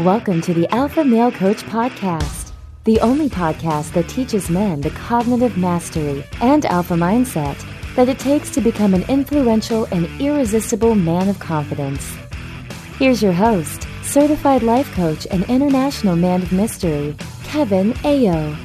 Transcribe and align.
Welcome 0.00 0.40
to 0.42 0.54
the 0.54 0.66
Alpha 0.74 1.04
Male 1.04 1.30
Coach 1.30 1.62
Podcast, 1.64 2.52
the 2.84 2.98
only 3.00 3.28
podcast 3.28 3.92
that 3.92 4.08
teaches 4.08 4.48
men 4.48 4.80
the 4.80 4.88
cognitive 4.88 5.58
mastery 5.58 6.24
and 6.40 6.64
alpha 6.64 6.94
mindset 6.94 7.62
that 7.96 8.08
it 8.08 8.18
takes 8.18 8.48
to 8.52 8.62
become 8.62 8.94
an 8.94 9.02
influential 9.10 9.84
and 9.92 10.06
irresistible 10.18 10.94
man 10.94 11.28
of 11.28 11.38
confidence. 11.38 12.16
Here's 12.96 13.22
your 13.22 13.34
host, 13.34 13.86
certified 14.02 14.62
life 14.62 14.90
coach 14.94 15.26
and 15.30 15.44
international 15.50 16.16
man 16.16 16.40
of 16.40 16.50
mystery, 16.50 17.14
Kevin 17.44 17.92
Aillaud. 18.02 18.56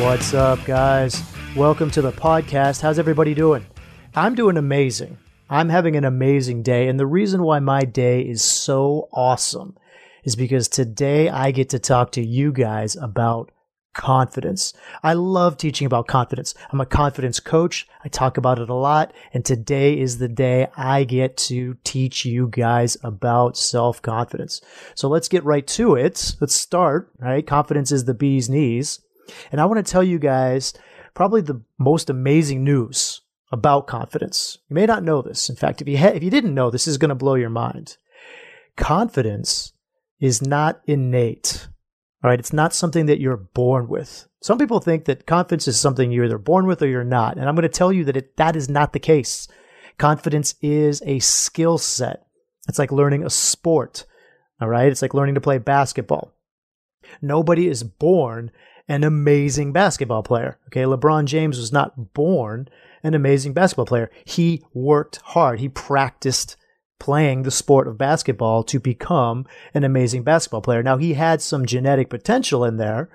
What's 0.00 0.32
up, 0.32 0.64
guys? 0.64 1.22
Welcome 1.54 1.90
to 1.90 2.00
the 2.00 2.12
podcast. 2.12 2.80
How's 2.80 2.98
everybody 2.98 3.34
doing? 3.34 3.66
I'm 4.14 4.34
doing 4.34 4.56
amazing. 4.56 5.18
I'm 5.54 5.68
having 5.68 5.94
an 5.94 6.04
amazing 6.04 6.64
day. 6.64 6.88
And 6.88 6.98
the 6.98 7.06
reason 7.06 7.44
why 7.44 7.60
my 7.60 7.84
day 7.84 8.22
is 8.22 8.42
so 8.42 9.08
awesome 9.12 9.76
is 10.24 10.34
because 10.34 10.66
today 10.66 11.28
I 11.28 11.52
get 11.52 11.68
to 11.68 11.78
talk 11.78 12.10
to 12.12 12.26
you 12.26 12.50
guys 12.50 12.96
about 12.96 13.52
confidence. 13.94 14.72
I 15.04 15.12
love 15.12 15.56
teaching 15.56 15.86
about 15.86 16.08
confidence. 16.08 16.56
I'm 16.72 16.80
a 16.80 16.86
confidence 16.86 17.38
coach. 17.38 17.86
I 18.04 18.08
talk 18.08 18.36
about 18.36 18.58
it 18.58 18.68
a 18.68 18.74
lot. 18.74 19.12
And 19.32 19.44
today 19.44 19.96
is 19.96 20.18
the 20.18 20.26
day 20.26 20.66
I 20.76 21.04
get 21.04 21.36
to 21.36 21.76
teach 21.84 22.24
you 22.24 22.48
guys 22.48 22.96
about 23.04 23.56
self 23.56 24.02
confidence. 24.02 24.60
So 24.96 25.06
let's 25.06 25.28
get 25.28 25.44
right 25.44 25.68
to 25.68 25.94
it. 25.94 26.34
Let's 26.40 26.56
start, 26.56 27.12
right? 27.20 27.46
Confidence 27.46 27.92
is 27.92 28.06
the 28.06 28.14
bee's 28.14 28.50
knees. 28.50 28.98
And 29.52 29.60
I 29.60 29.66
want 29.66 29.86
to 29.86 29.88
tell 29.88 30.02
you 30.02 30.18
guys 30.18 30.74
probably 31.14 31.42
the 31.42 31.62
most 31.78 32.10
amazing 32.10 32.64
news 32.64 33.13
about 33.54 33.86
confidence. 33.86 34.58
You 34.68 34.74
may 34.74 34.84
not 34.84 35.04
know 35.04 35.22
this. 35.22 35.48
In 35.48 35.54
fact, 35.54 35.80
if 35.80 35.86
you 35.86 35.96
ha- 35.96 36.08
if 36.08 36.24
you 36.24 36.28
didn't 36.28 36.54
know, 36.54 36.70
this 36.70 36.88
is 36.88 36.98
going 36.98 37.10
to 37.10 37.14
blow 37.14 37.36
your 37.36 37.50
mind. 37.50 37.96
Confidence 38.76 39.72
is 40.20 40.42
not 40.42 40.80
innate. 40.86 41.68
All 42.22 42.30
right, 42.30 42.38
it's 42.40 42.52
not 42.52 42.74
something 42.74 43.06
that 43.06 43.20
you're 43.20 43.36
born 43.36 43.86
with. 43.86 44.26
Some 44.42 44.58
people 44.58 44.80
think 44.80 45.04
that 45.04 45.26
confidence 45.26 45.68
is 45.68 45.78
something 45.78 46.10
you're 46.10 46.24
either 46.24 46.36
born 46.36 46.66
with 46.66 46.82
or 46.82 46.88
you're 46.88 47.04
not, 47.04 47.38
and 47.38 47.48
I'm 47.48 47.54
going 47.54 47.62
to 47.62 47.68
tell 47.68 47.92
you 47.92 48.04
that 48.06 48.16
it, 48.16 48.36
that 48.38 48.56
is 48.56 48.68
not 48.68 48.92
the 48.92 48.98
case. 48.98 49.46
Confidence 49.98 50.56
is 50.60 51.00
a 51.06 51.20
skill 51.20 51.78
set. 51.78 52.26
It's 52.68 52.78
like 52.78 52.90
learning 52.90 53.24
a 53.24 53.30
sport. 53.30 54.04
All 54.60 54.68
right, 54.68 54.88
it's 54.88 55.02
like 55.02 55.14
learning 55.14 55.36
to 55.36 55.40
play 55.40 55.58
basketball. 55.58 56.32
Nobody 57.22 57.68
is 57.68 57.84
born 57.84 58.50
an 58.88 59.04
amazing 59.04 59.72
basketball 59.72 60.22
player. 60.22 60.58
Okay, 60.68 60.82
LeBron 60.82 61.24
James 61.24 61.58
was 61.58 61.72
not 61.72 62.14
born 62.14 62.68
an 63.02 63.14
amazing 63.14 63.52
basketball 63.52 63.86
player. 63.86 64.10
He 64.24 64.62
worked 64.72 65.20
hard. 65.24 65.60
He 65.60 65.68
practiced 65.68 66.56
playing 66.98 67.42
the 67.42 67.50
sport 67.50 67.86
of 67.86 67.98
basketball 67.98 68.62
to 68.64 68.80
become 68.80 69.46
an 69.74 69.84
amazing 69.84 70.22
basketball 70.22 70.62
player. 70.62 70.82
Now, 70.82 70.96
he 70.96 71.14
had 71.14 71.42
some 71.42 71.66
genetic 71.66 72.08
potential 72.08 72.64
in 72.64 72.78
there, 72.78 73.10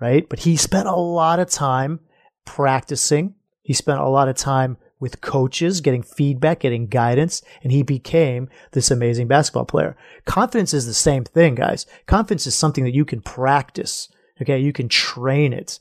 right? 0.00 0.26
But 0.28 0.40
he 0.40 0.56
spent 0.56 0.88
a 0.88 0.96
lot 0.96 1.38
of 1.38 1.50
time 1.50 2.00
practicing. 2.44 3.34
He 3.62 3.74
spent 3.74 4.00
a 4.00 4.08
lot 4.08 4.28
of 4.28 4.36
time 4.36 4.78
with 4.98 5.20
coaches, 5.20 5.82
getting 5.82 6.02
feedback, 6.02 6.60
getting 6.60 6.86
guidance, 6.86 7.42
and 7.62 7.70
he 7.70 7.82
became 7.82 8.48
this 8.72 8.90
amazing 8.90 9.28
basketball 9.28 9.66
player. 9.66 9.96
Confidence 10.24 10.72
is 10.72 10.86
the 10.86 10.94
same 10.94 11.24
thing, 11.24 11.56
guys. 11.56 11.84
Confidence 12.06 12.46
is 12.46 12.54
something 12.54 12.84
that 12.84 12.94
you 12.94 13.04
can 13.04 13.20
practice. 13.20 14.08
Okay. 14.40 14.58
You 14.58 14.72
can 14.72 14.88
train 14.88 15.52
it. 15.52 15.78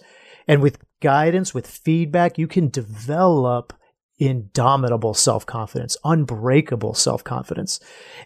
And 0.47 0.61
with 0.61 0.79
guidance, 1.01 1.53
with 1.53 1.67
feedback, 1.67 2.37
you 2.37 2.47
can 2.47 2.69
develop 2.69 3.73
indomitable 4.17 5.13
self 5.13 5.45
confidence, 5.45 5.97
unbreakable 6.03 6.93
self 6.93 7.23
confidence. 7.23 7.79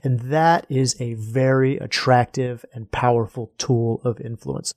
And 0.03 0.19
that 0.21 0.65
is 0.69 0.99
a 0.99 1.15
very 1.15 1.77
attractive 1.77 2.65
and 2.73 2.91
powerful 2.91 3.51
tool 3.57 4.01
of 4.03 4.19
influence. 4.21 4.73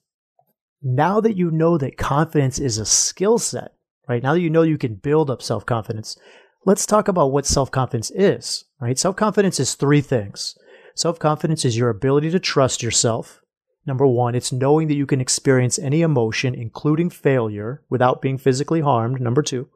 Now 0.82 1.20
that 1.20 1.36
you 1.36 1.50
know 1.50 1.78
that 1.78 1.96
confidence 1.96 2.58
is 2.58 2.78
a 2.78 2.86
skill 2.86 3.38
set, 3.38 3.72
right? 4.08 4.22
Now 4.22 4.34
that 4.34 4.40
you 4.40 4.50
know 4.50 4.62
you 4.62 4.78
can 4.78 4.94
build 4.94 5.30
up 5.30 5.42
self 5.42 5.66
confidence, 5.66 6.16
let's 6.64 6.86
talk 6.86 7.08
about 7.08 7.32
what 7.32 7.46
self 7.46 7.70
confidence 7.70 8.10
is, 8.12 8.64
right? 8.80 8.98
Self 8.98 9.16
confidence 9.16 9.60
is 9.60 9.74
three 9.74 10.00
things. 10.00 10.56
Self 10.94 11.18
confidence 11.18 11.64
is 11.64 11.76
your 11.76 11.90
ability 11.90 12.30
to 12.30 12.40
trust 12.40 12.82
yourself. 12.82 13.41
Number 13.84 14.06
one, 14.06 14.34
it's 14.34 14.52
knowing 14.52 14.88
that 14.88 14.94
you 14.96 15.06
can 15.06 15.20
experience 15.20 15.78
any 15.78 16.02
emotion, 16.02 16.54
including 16.54 17.10
failure, 17.10 17.82
without 17.90 18.22
being 18.22 18.38
physically 18.38 18.80
harmed. 18.80 19.20
Number 19.20 19.42
two, 19.42 19.68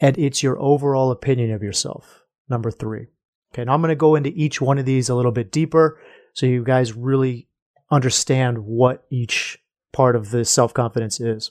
and 0.00 0.16
it's 0.18 0.42
your 0.42 0.60
overall 0.60 1.10
opinion 1.10 1.52
of 1.52 1.62
yourself. 1.62 2.24
Number 2.48 2.70
three. 2.70 3.06
Okay, 3.52 3.64
now 3.64 3.74
I'm 3.74 3.80
going 3.80 3.90
to 3.90 3.96
go 3.96 4.14
into 4.14 4.32
each 4.34 4.60
one 4.60 4.78
of 4.78 4.86
these 4.86 5.08
a 5.08 5.14
little 5.14 5.32
bit 5.32 5.52
deeper 5.52 6.00
so 6.32 6.46
you 6.46 6.62
guys 6.64 6.94
really 6.94 7.48
understand 7.90 8.58
what 8.58 9.04
each 9.10 9.58
part 9.92 10.16
of 10.16 10.30
the 10.30 10.44
self 10.44 10.72
confidence 10.72 11.20
is. 11.20 11.50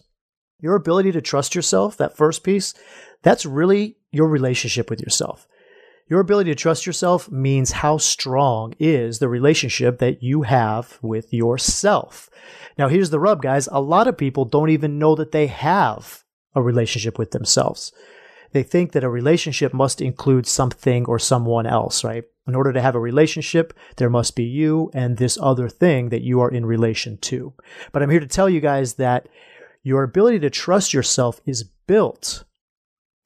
Your 0.60 0.76
ability 0.76 1.12
to 1.12 1.22
trust 1.22 1.54
yourself, 1.54 1.98
that 1.98 2.18
first 2.18 2.44
piece, 2.44 2.74
that's 3.22 3.46
really 3.46 3.98
your 4.12 4.28
relationship 4.28 4.90
with 4.90 5.02
yourself. 5.02 5.48
Your 6.10 6.22
ability 6.22 6.52
to 6.52 6.56
trust 6.56 6.86
yourself 6.86 7.30
means 7.30 7.72
how 7.72 7.98
strong 7.98 8.74
is 8.80 9.20
the 9.20 9.28
relationship 9.28 10.00
that 10.00 10.24
you 10.24 10.44
have 10.44 10.98
with 11.02 11.34
yourself. 11.34 12.30
Now, 12.78 12.88
here's 12.88 13.10
the 13.10 13.20
rub, 13.20 13.42
guys. 13.42 13.68
A 13.72 13.82
lot 13.82 14.08
of 14.08 14.18
people 14.18 14.46
don't 14.46 14.70
even 14.70 15.00
know 15.00 15.16
that 15.16 15.34
they 15.34 15.48
have 15.48 16.24
a 16.56 16.62
relationship 16.62 17.20
with 17.20 17.32
themselves. 17.32 17.92
They 18.54 18.64
think 18.64 18.94
that 18.94 19.04
a 19.04 19.10
relationship 19.10 19.74
must 19.74 20.02
include 20.02 20.48
something 20.48 21.06
or 21.06 21.20
someone 21.20 21.66
else, 21.66 22.06
right? 22.06 22.24
In 22.48 22.56
order 22.56 22.72
to 22.72 22.82
have 22.82 22.96
a 22.96 23.00
relationship, 23.00 23.74
there 23.98 24.10
must 24.10 24.34
be 24.34 24.46
you 24.46 24.90
and 24.94 25.18
this 25.18 25.38
other 25.42 25.68
thing 25.68 26.08
that 26.10 26.22
you 26.22 26.40
are 26.40 26.50
in 26.50 26.66
relation 26.66 27.18
to. 27.18 27.54
But 27.92 28.02
I'm 28.02 28.10
here 28.10 28.22
to 28.22 28.28
tell 28.28 28.50
you 28.50 28.62
guys 28.62 28.94
that 28.94 29.28
your 29.84 30.04
ability 30.04 30.40
to 30.40 30.50
trust 30.50 30.94
yourself 30.94 31.42
is 31.46 31.66
built 31.66 32.46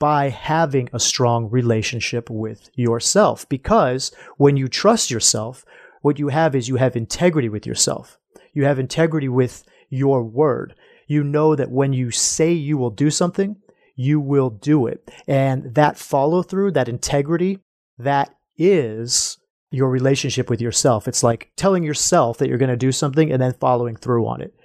by 0.02 0.30
having 0.30 0.90
a 0.92 1.00
strong 1.00 1.48
relationship 1.52 2.28
with 2.28 2.72
yourself. 2.74 3.48
Because 3.48 4.12
when 4.38 4.58
you 4.58 4.68
trust 4.68 5.12
yourself, 5.12 5.64
what 6.02 6.18
you 6.18 6.30
have 6.30 6.56
is 6.56 6.68
you 6.68 6.78
have 6.78 6.96
integrity 6.96 7.50
with 7.50 7.68
yourself. 7.68 8.18
You 8.52 8.66
have 8.66 8.80
integrity 8.80 9.30
with 9.30 9.64
your 9.92 10.24
word. 10.24 10.74
You 11.06 11.24
know 11.24 11.56
that 11.56 11.70
when 11.70 11.94
you 11.94 12.10
say 12.10 12.52
you 12.52 12.80
will 12.80 12.90
do 12.90 13.12
something, 13.12 13.58
you 13.96 14.20
will 14.20 14.50
do 14.50 14.88
it. 14.88 15.08
And 15.28 15.76
that 15.76 16.00
follow 16.00 16.42
through, 16.42 16.72
that 16.72 16.90
integrity, 16.90 17.60
that 18.00 18.36
is 18.58 19.38
your 19.70 19.92
relationship 19.92 20.50
with 20.50 20.62
yourself. 20.62 21.08
It's 21.08 21.22
like 21.22 21.52
telling 21.56 21.84
yourself 21.84 22.40
that 22.40 22.50
you're 22.50 22.58
going 22.58 22.70
to 22.70 22.76
do 22.76 22.92
something 22.92 23.32
and 23.32 23.40
then 23.40 23.54
following 23.54 23.98
through 23.98 24.26
on 24.26 24.42
it. 24.42 24.56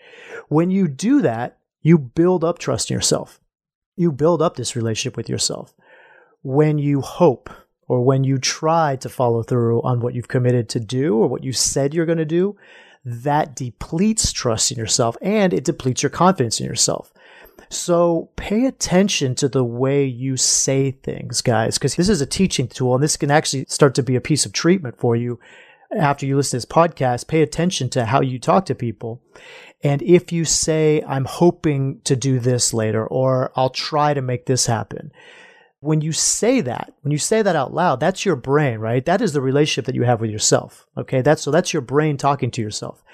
When 0.49 0.71
you 0.71 0.89
do 0.89 1.21
that, 1.21 1.59
you 1.83 1.99
build 1.99 2.43
up 2.43 2.59
trust 2.59 2.91
in 2.91 2.95
yourself 2.95 3.39
you 3.97 4.13
build 4.13 4.43
up 4.43 4.57
this 4.57 4.77
relationship 4.77 5.17
with 5.17 5.29
yourself. 5.29 5.75
When 6.43 6.79
you 6.79 7.01
hope 7.01 7.51
or 7.89 8.05
when 8.05 8.25
you 8.25 8.39
try 8.39 8.97
to 8.97 9.09
follow 9.09 9.43
through 9.43 9.83
on 9.83 10.01
what 10.01 10.15
you've 10.15 10.29
committed 10.29 10.69
to 10.71 10.81
do 10.81 11.17
or 11.17 11.29
what 11.29 11.45
you 11.45 11.53
said 11.53 11.95
you're 11.95 12.07
going 12.07 12.19
to 12.19 12.25
do, 12.25 12.57
that 13.05 13.55
depletes 13.55 14.33
trust 14.33 14.71
in 14.71 14.79
yourself 14.79 15.17
and 15.23 15.53
it 15.53 15.65
depletes 15.65 16.03
your 16.03 16.11
confidence 16.11 16.61
in 16.61 16.67
yourself. 16.67 17.13
So 17.69 18.31
pay 18.37 18.67
attention 18.67 19.35
to 19.37 19.49
the 19.49 19.65
way 19.65 20.05
you 20.05 20.37
say 20.37 20.93
things, 20.93 21.41
guys, 21.41 21.79
because 21.79 21.97
this 21.97 22.09
is 22.09 22.21
a 22.21 22.27
teaching 22.27 22.69
tool 22.69 22.95
and 22.95 23.03
this 23.03 23.17
can 23.17 23.31
actually 23.31 23.65
start 23.69 23.95
to 23.97 24.03
be 24.03 24.17
a 24.17 24.21
piece 24.21 24.47
of 24.47 24.53
treatment 24.53 24.99
for 24.99 25.17
you 25.17 25.41
after 25.97 26.27
you 26.27 26.37
listen 26.37 26.61
to 26.61 26.67
this 26.67 26.73
podcast. 26.73 27.29
Pay 27.29 27.43
attention 27.43 27.89
to 27.91 28.07
how 28.07 28.21
you 28.21 28.39
talk 28.39 28.67
to 28.67 28.75
people 28.75 29.23
and 29.83 30.03
if 30.03 30.33
you 30.33 30.45
say, 30.45 31.03
I'm 31.07 31.27
hoping 31.27 32.01
to 32.05 32.17
do 32.17 32.39
this 32.39 32.73
later, 32.73 33.07
or 33.07 33.53
I'll 33.57 33.71
try 33.71 34.15
to 34.15 34.23
make 34.23 34.47
this 34.47 34.67
happen, 34.67 35.13
when 35.81 36.01
you 36.01 36.13
say 36.13 36.61
that, 36.63 36.95
when 37.03 37.13
you 37.13 37.19
say 37.19 37.43
that 37.43 37.57
out 37.57 37.75
loud, 37.75 38.01
that's 38.01 38.25
your 38.25 38.37
brain, 38.37 38.79
right? 38.79 39.05
That 39.05 39.21
is 39.21 39.33
the 39.33 39.41
relationship 39.41 39.85
that 39.87 39.95
you 39.95 40.03
have 40.03 40.21
with 40.21 40.31
yourself. 40.31 40.87
Okay. 40.97 41.21
That's 41.21 41.43
so 41.43 41.51
that's 41.51 41.73
your 41.73 41.83
brain 41.83 42.17
talking 42.17 42.51
to 42.53 42.63
yourself. 42.63 43.05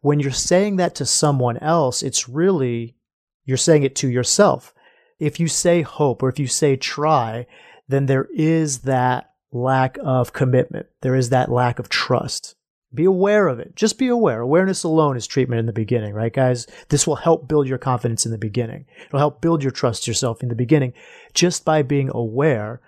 When 0.00 0.20
you're 0.20 0.30
saying 0.30 0.76
that 0.76 0.94
to 0.96 1.06
someone 1.06 1.56
else, 1.58 2.02
it's 2.02 2.28
really, 2.28 2.96
you're 3.44 3.56
saying 3.56 3.84
it 3.84 3.96
to 3.96 4.08
yourself. 4.08 4.74
If 5.18 5.40
you 5.40 5.48
say 5.48 5.82
hope 5.82 6.22
or 6.22 6.28
if 6.28 6.38
you 6.38 6.46
say 6.46 6.76
try, 6.76 7.46
then 7.88 8.06
there 8.06 8.28
is 8.34 8.80
that 8.80 9.32
lack 9.52 9.98
of 10.02 10.32
commitment. 10.32 10.86
There 11.00 11.14
is 11.14 11.30
that 11.30 11.50
lack 11.50 11.78
of 11.78 11.88
trust. 11.88 12.54
Be 12.92 13.04
aware 13.04 13.48
of 13.48 13.58
it. 13.58 13.76
Just 13.76 13.98
be 13.98 14.08
aware. 14.08 14.40
Awareness 14.40 14.82
alone 14.82 15.16
is 15.16 15.26
treatment 15.26 15.60
in 15.60 15.66
the 15.66 15.72
beginning, 15.72 16.14
right, 16.14 16.32
guys? 16.32 16.66
This 16.88 17.06
will 17.06 17.16
help 17.16 17.46
build 17.46 17.68
your 17.68 17.76
confidence 17.76 18.24
in 18.24 18.32
the 18.32 18.38
beginning. 18.38 18.86
It'll 19.06 19.18
help 19.18 19.42
build 19.42 19.62
your 19.62 19.72
trust 19.72 20.06
yourself 20.06 20.42
in 20.42 20.48
the 20.48 20.54
beginning 20.54 20.94
just 21.34 21.64
by 21.64 21.82
being 21.82 22.10
aware 22.14 22.80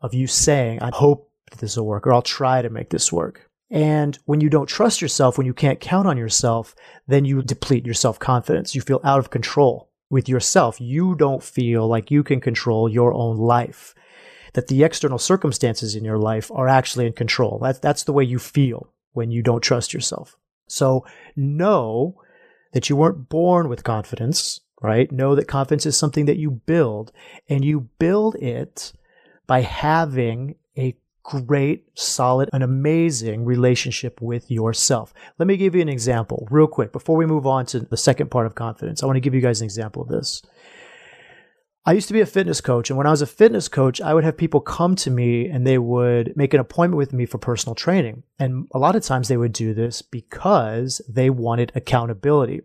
of 0.00 0.14
you 0.14 0.26
saying, 0.28 0.80
I 0.80 0.90
hope 0.92 1.30
this 1.58 1.76
will 1.76 1.86
work 1.86 2.06
or 2.06 2.14
I'll 2.14 2.22
try 2.22 2.62
to 2.62 2.70
make 2.70 2.90
this 2.90 3.12
work. 3.12 3.50
And 3.70 4.18
when 4.26 4.40
you 4.40 4.50
don't 4.50 4.68
trust 4.68 5.00
yourself, 5.00 5.38
when 5.38 5.46
you 5.46 5.54
can't 5.54 5.80
count 5.80 6.06
on 6.06 6.18
yourself, 6.18 6.74
then 7.08 7.24
you 7.24 7.42
deplete 7.42 7.86
your 7.86 7.94
self 7.94 8.18
confidence. 8.18 8.74
You 8.74 8.82
feel 8.82 9.00
out 9.02 9.18
of 9.18 9.30
control 9.30 9.90
with 10.10 10.28
yourself. 10.28 10.80
You 10.80 11.14
don't 11.14 11.42
feel 11.42 11.88
like 11.88 12.10
you 12.10 12.22
can 12.22 12.40
control 12.40 12.88
your 12.88 13.14
own 13.14 13.38
life, 13.38 13.94
that 14.54 14.68
the 14.68 14.84
external 14.84 15.18
circumstances 15.18 15.94
in 15.94 16.04
your 16.04 16.18
life 16.18 16.50
are 16.52 16.68
actually 16.68 17.06
in 17.06 17.12
control. 17.12 17.58
That's, 17.62 17.78
that's 17.78 18.04
the 18.04 18.12
way 18.12 18.24
you 18.24 18.38
feel 18.38 18.92
when 19.12 19.30
you 19.30 19.42
don't 19.42 19.62
trust 19.62 19.94
yourself. 19.94 20.36
So 20.68 21.04
know 21.36 22.16
that 22.72 22.88
you 22.88 22.96
weren't 22.96 23.28
born 23.28 23.68
with 23.68 23.84
confidence, 23.84 24.60
right? 24.80 25.10
Know 25.12 25.34
that 25.34 25.48
confidence 25.48 25.86
is 25.86 25.96
something 25.96 26.26
that 26.26 26.38
you 26.38 26.50
build 26.50 27.12
and 27.48 27.64
you 27.64 27.88
build 27.98 28.36
it 28.36 28.92
by 29.46 29.60
having 29.60 30.56
a 30.76 30.96
great, 31.22 31.86
solid, 31.94 32.48
an 32.52 32.62
amazing 32.62 33.44
relationship 33.44 34.20
with 34.20 34.50
yourself. 34.50 35.12
Let 35.38 35.46
me 35.46 35.56
give 35.56 35.74
you 35.74 35.82
an 35.82 35.88
example 35.88 36.48
real 36.50 36.66
quick 36.66 36.92
before 36.92 37.16
we 37.16 37.26
move 37.26 37.46
on 37.46 37.66
to 37.66 37.80
the 37.80 37.96
second 37.96 38.30
part 38.30 38.46
of 38.46 38.54
confidence. 38.54 39.02
I 39.02 39.06
want 39.06 39.16
to 39.16 39.20
give 39.20 39.34
you 39.34 39.40
guys 39.40 39.60
an 39.60 39.66
example 39.66 40.02
of 40.02 40.08
this. 40.08 40.42
I 41.84 41.92
used 41.92 42.06
to 42.08 42.14
be 42.14 42.20
a 42.20 42.26
fitness 42.26 42.60
coach, 42.60 42.90
and 42.90 42.96
when 42.96 43.08
I 43.08 43.10
was 43.10 43.22
a 43.22 43.26
fitness 43.26 43.66
coach, 43.66 44.00
I 44.00 44.14
would 44.14 44.22
have 44.22 44.36
people 44.36 44.60
come 44.60 44.94
to 44.96 45.10
me 45.10 45.48
and 45.48 45.66
they 45.66 45.78
would 45.78 46.32
make 46.36 46.54
an 46.54 46.60
appointment 46.60 46.96
with 46.96 47.12
me 47.12 47.26
for 47.26 47.38
personal 47.38 47.74
training. 47.74 48.22
And 48.38 48.68
a 48.72 48.78
lot 48.78 48.94
of 48.94 49.02
times 49.02 49.26
they 49.26 49.36
would 49.36 49.52
do 49.52 49.74
this 49.74 50.00
because 50.00 51.00
they 51.08 51.28
wanted 51.28 51.72
accountability. 51.74 52.60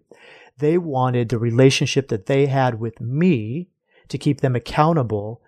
They 0.60 0.78
wanted 0.78 1.30
the 1.30 1.40
relationship 1.40 2.10
that 2.10 2.28
they 2.28 2.46
had 2.46 2.80
with 2.80 3.02
me 3.02 3.69
to 4.10 4.19
keep 4.19 4.42
them 4.42 4.56
accountable 4.56 5.42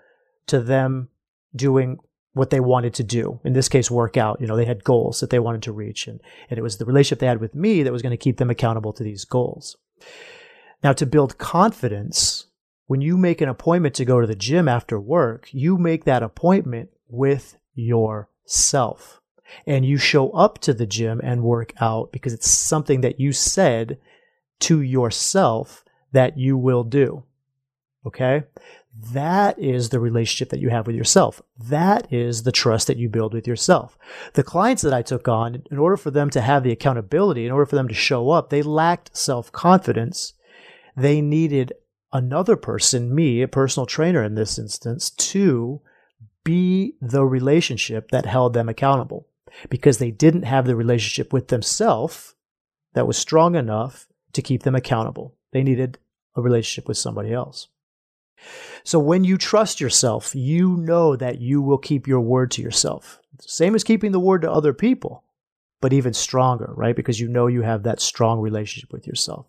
to 0.47 0.59
them 0.59 1.09
doing 1.55 1.99
what 2.33 2.49
they 2.49 2.59
wanted 2.59 2.95
to 2.95 3.03
do. 3.03 3.39
In 3.43 3.53
this 3.53 3.69
case, 3.69 3.91
work 3.91 4.17
out. 4.17 4.41
You 4.41 4.47
know, 4.47 4.55
they 4.55 4.65
had 4.65 4.83
goals 4.83 5.19
that 5.19 5.29
they 5.29 5.39
wanted 5.39 5.61
to 5.63 5.71
reach, 5.71 6.07
and, 6.07 6.19
and 6.49 6.57
it 6.57 6.61
was 6.61 6.77
the 6.77 6.85
relationship 6.85 7.19
they 7.19 7.27
had 7.27 7.41
with 7.41 7.53
me 7.53 7.83
that 7.83 7.93
was 7.93 8.01
going 8.01 8.11
to 8.11 8.17
keep 8.17 8.37
them 8.37 8.49
accountable 8.49 8.93
to 8.93 9.03
these 9.03 9.25
goals. 9.25 9.77
Now, 10.83 10.93
to 10.93 11.05
build 11.05 11.37
confidence, 11.37 12.47
when 12.89 13.01
you 13.01 13.17
make 13.17 13.39
an 13.39 13.49
appointment 13.49 13.93
to 13.93 14.03
go 14.03 14.19
to 14.19 14.25
the 14.25 14.33
gym 14.33 14.67
after 14.67 14.99
work, 14.99 15.47
you 15.51 15.77
make 15.77 16.05
that 16.05 16.23
appointment 16.23 16.89
with 17.07 17.55
yourself. 17.75 19.21
And 19.67 19.85
you 19.85 19.97
show 19.97 20.31
up 20.31 20.57
to 20.61 20.73
the 20.73 20.87
gym 20.87 21.21
and 21.23 21.43
work 21.43 21.71
out 21.79 22.11
because 22.11 22.33
it's 22.33 22.49
something 22.49 23.01
that 23.01 23.19
you 23.19 23.31
said 23.31 23.99
to 24.61 24.81
yourself 24.81 25.85
that 26.13 26.39
you 26.39 26.57
will 26.57 26.83
do. 26.83 27.25
Okay? 28.07 28.45
That 29.13 29.59
is 29.59 29.89
the 29.89 29.99
relationship 29.99 30.49
that 30.49 30.59
you 30.59 30.71
have 30.71 30.87
with 30.87 30.95
yourself. 30.95 31.43
That 31.59 32.11
is 32.11 32.41
the 32.41 32.51
trust 32.51 32.87
that 32.87 32.97
you 32.97 33.07
build 33.07 33.35
with 33.35 33.45
yourself. 33.45 33.99
The 34.33 34.41
clients 34.41 34.81
that 34.81 34.95
I 34.95 35.03
took 35.03 35.27
on, 35.27 35.61
in 35.69 35.77
order 35.77 35.95
for 35.95 36.09
them 36.09 36.31
to 36.31 36.41
have 36.41 36.63
the 36.63 36.71
accountability, 36.71 37.45
in 37.45 37.51
order 37.51 37.67
for 37.67 37.75
them 37.75 37.87
to 37.87 37.93
show 37.93 38.31
up, 38.31 38.49
they 38.49 38.63
lacked 38.63 39.15
self 39.15 39.51
confidence. 39.51 40.33
They 40.97 41.21
needed 41.21 41.73
another 42.11 42.55
person, 42.55 43.13
me, 43.13 43.41
a 43.41 43.47
personal 43.47 43.85
trainer 43.85 44.23
in 44.23 44.35
this 44.35 44.57
instance, 44.57 45.09
to 45.09 45.81
be 46.43 46.95
the 47.01 47.25
relationship 47.25 48.11
that 48.11 48.25
held 48.25 48.53
them 48.53 48.69
accountable 48.69 49.27
because 49.69 49.97
they 49.97 50.11
didn't 50.11 50.43
have 50.43 50.65
the 50.65 50.75
relationship 50.75 51.33
with 51.33 51.47
themselves 51.49 52.35
that 52.93 53.07
was 53.07 53.17
strong 53.17 53.55
enough 53.55 54.07
to 54.33 54.41
keep 54.41 54.63
them 54.63 54.75
accountable. 54.75 55.35
They 55.51 55.63
needed 55.63 55.97
a 56.35 56.41
relationship 56.41 56.87
with 56.87 56.97
somebody 56.97 57.33
else. 57.33 57.67
So 58.83 58.99
when 58.99 59.23
you 59.23 59.37
trust 59.37 59.81
yourself, 59.81 60.33
you 60.33 60.77
know 60.77 61.15
that 61.15 61.39
you 61.39 61.61
will 61.61 61.77
keep 61.77 62.07
your 62.07 62.21
word 62.21 62.51
to 62.51 62.61
yourself. 62.61 63.19
Same 63.41 63.75
as 63.75 63.83
keeping 63.83 64.11
the 64.11 64.19
word 64.19 64.41
to 64.43 64.51
other 64.51 64.73
people, 64.73 65.23
but 65.81 65.93
even 65.93 66.13
stronger, 66.13 66.73
right? 66.75 66.95
Because 66.95 67.19
you 67.19 67.27
know 67.27 67.47
you 67.47 67.63
have 67.63 67.83
that 67.83 67.99
strong 67.99 68.39
relationship 68.39 68.93
with 68.93 69.05
yourself. 69.05 69.45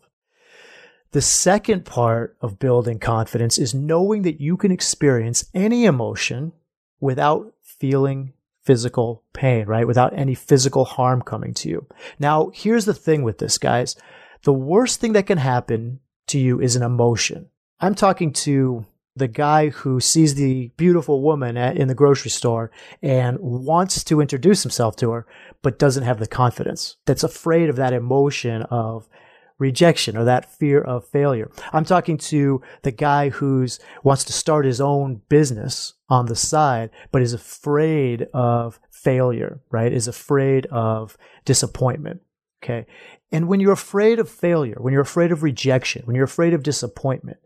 The 1.13 1.21
second 1.21 1.85
part 1.85 2.37
of 2.41 2.59
building 2.59 3.01
confidence 3.01 3.59
is 3.59 3.75
knowing 3.75 4.23
that 4.23 4.41
you 4.41 4.57
can 4.57 4.71
experience 4.71 5.45
any 5.55 5.85
emotion 5.85 6.53
without 7.01 7.53
feeling 7.63 8.33
physical 8.63 9.25
pain, 9.33 9.67
right? 9.67 9.87
Without 9.87 10.17
any 10.17 10.35
physical 10.35 10.85
harm 10.85 11.23
coming 11.23 11.53
to 11.55 11.69
you. 11.69 11.87
Now, 12.19 12.51
here's 12.55 12.85
the 12.85 12.95
thing 12.95 13.23
with 13.23 13.39
this, 13.39 13.59
guys. 13.59 13.97
The 14.45 14.53
worst 14.53 15.01
thing 15.01 15.13
that 15.15 15.27
can 15.27 15.39
happen 15.39 16.01
to 16.29 16.39
you 16.39 16.61
is 16.61 16.77
an 16.77 16.83
emotion. 16.83 17.49
I'm 17.81 17.95
talking 17.95 18.33
to 18.35 18.87
the 19.17 19.29
guy 19.29 19.71
who 19.71 19.99
sees 19.99 20.35
the 20.35 20.71
beautiful 20.77 21.21
woman 21.23 21.57
at, 21.57 21.77
in 21.77 21.89
the 21.89 21.95
grocery 21.95 22.31
store 22.31 22.71
and 23.03 23.39
wants 23.41 24.05
to 24.05 24.21
introduce 24.21 24.63
himself 24.63 24.95
to 24.97 25.11
her, 25.11 25.27
but 25.63 25.79
doesn't 25.79 26.05
have 26.05 26.21
the 26.21 26.29
confidence, 26.29 26.97
that's 27.07 27.25
afraid 27.25 27.69
of 27.69 27.77
that 27.77 27.93
emotion 27.93 28.63
of 28.63 29.09
rejection 29.61 30.17
or 30.17 30.25
that 30.25 30.51
fear 30.51 30.81
of 30.81 31.07
failure. 31.07 31.51
I'm 31.73 31.85
talking 31.85 32.19
to 32.19 32.61
the 32.83 32.91
guy 32.91 33.29
who's 33.29 33.79
wants 34.03 34.25
to 34.25 34.33
start 34.33 34.65
his 34.65 34.81
own 34.81 35.23
business 35.29 35.95
on 36.09 36.27
the 36.27 36.35
side, 36.35 36.91
but 37.13 37.23
is 37.23 37.33
afraid 37.33 38.27
of 38.35 38.81
failure, 38.91 39.61
right? 39.71 39.93
Is 39.93 40.09
afraid 40.09 40.67
of 40.67 41.17
disappointment. 41.45 42.23
Okay. 42.63 42.87
And 43.31 43.47
when 43.47 43.61
you're 43.61 43.73
afraid 43.73 44.19
of 44.19 44.29
failure, 44.29 44.77
when 44.81 44.93
you're 44.93 45.03
afraid 45.03 45.31
of 45.31 45.43
rejection, 45.43 46.03
when 46.05 46.17
you're 46.17 46.25
afraid 46.25 46.53
of 46.53 46.63
disappointment, 46.63 47.39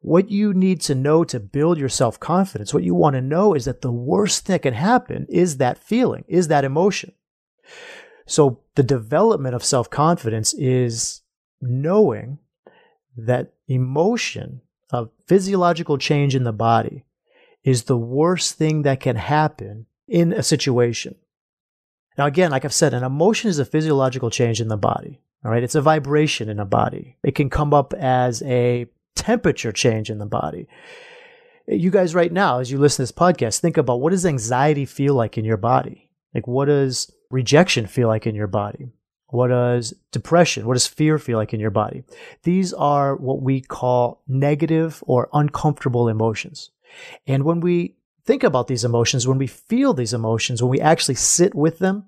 what 0.00 0.30
you 0.30 0.52
need 0.52 0.80
to 0.82 0.94
know 0.94 1.22
to 1.24 1.38
build 1.38 1.78
your 1.78 1.88
self 1.88 2.18
confidence, 2.18 2.74
what 2.74 2.82
you 2.82 2.94
want 2.94 3.14
to 3.14 3.20
know 3.20 3.54
is 3.54 3.64
that 3.66 3.82
the 3.82 3.92
worst 3.92 4.46
that 4.46 4.62
can 4.62 4.74
happen 4.74 5.26
is 5.28 5.58
that 5.58 5.78
feeling, 5.78 6.24
is 6.26 6.48
that 6.48 6.64
emotion. 6.64 7.12
So 8.26 8.60
the 8.74 8.82
development 8.82 9.54
of 9.54 9.64
self 9.64 9.88
confidence 9.88 10.54
is 10.54 11.21
knowing 11.62 12.38
that 13.16 13.52
emotion 13.68 14.60
of 14.90 15.10
physiological 15.26 15.96
change 15.96 16.34
in 16.34 16.44
the 16.44 16.52
body 16.52 17.04
is 17.64 17.84
the 17.84 17.96
worst 17.96 18.56
thing 18.56 18.82
that 18.82 19.00
can 19.00 19.16
happen 19.16 19.86
in 20.08 20.32
a 20.32 20.42
situation. 20.42 21.14
Now, 22.18 22.26
again, 22.26 22.50
like 22.50 22.64
I've 22.64 22.74
said, 22.74 22.92
an 22.92 23.04
emotion 23.04 23.48
is 23.48 23.58
a 23.58 23.64
physiological 23.64 24.30
change 24.30 24.60
in 24.60 24.68
the 24.68 24.76
body. 24.76 25.20
All 25.44 25.50
right. 25.50 25.62
It's 25.62 25.74
a 25.74 25.80
vibration 25.80 26.48
in 26.48 26.60
a 26.60 26.64
body. 26.64 27.16
It 27.22 27.34
can 27.34 27.50
come 27.50 27.72
up 27.72 27.94
as 27.94 28.42
a 28.42 28.86
temperature 29.14 29.72
change 29.72 30.10
in 30.10 30.18
the 30.18 30.26
body. 30.26 30.68
You 31.66 31.90
guys, 31.90 32.14
right 32.14 32.32
now, 32.32 32.58
as 32.58 32.70
you 32.70 32.78
listen 32.78 32.96
to 32.96 33.02
this 33.02 33.12
podcast, 33.12 33.60
think 33.60 33.76
about 33.76 34.00
what 34.00 34.10
does 34.10 34.26
anxiety 34.26 34.84
feel 34.84 35.14
like 35.14 35.38
in 35.38 35.44
your 35.44 35.56
body? 35.56 36.10
Like, 36.34 36.46
what 36.46 36.66
does 36.66 37.10
rejection 37.30 37.86
feel 37.86 38.08
like 38.08 38.26
in 38.26 38.34
your 38.34 38.46
body? 38.46 38.90
What 39.32 39.48
does 39.48 39.94
depression, 40.10 40.66
what 40.66 40.74
does 40.74 40.86
fear 40.86 41.18
feel 41.18 41.38
like 41.38 41.54
in 41.54 41.60
your 41.60 41.70
body? 41.70 42.04
These 42.42 42.74
are 42.74 43.16
what 43.16 43.40
we 43.40 43.62
call 43.62 44.22
negative 44.28 45.02
or 45.06 45.30
uncomfortable 45.32 46.06
emotions. 46.06 46.70
And 47.26 47.42
when 47.42 47.60
we 47.60 47.96
think 48.26 48.42
about 48.42 48.68
these 48.68 48.84
emotions, 48.84 49.26
when 49.26 49.38
we 49.38 49.46
feel 49.46 49.94
these 49.94 50.12
emotions, 50.12 50.62
when 50.62 50.70
we 50.70 50.82
actually 50.82 51.14
sit 51.14 51.54
with 51.54 51.78
them, 51.78 52.04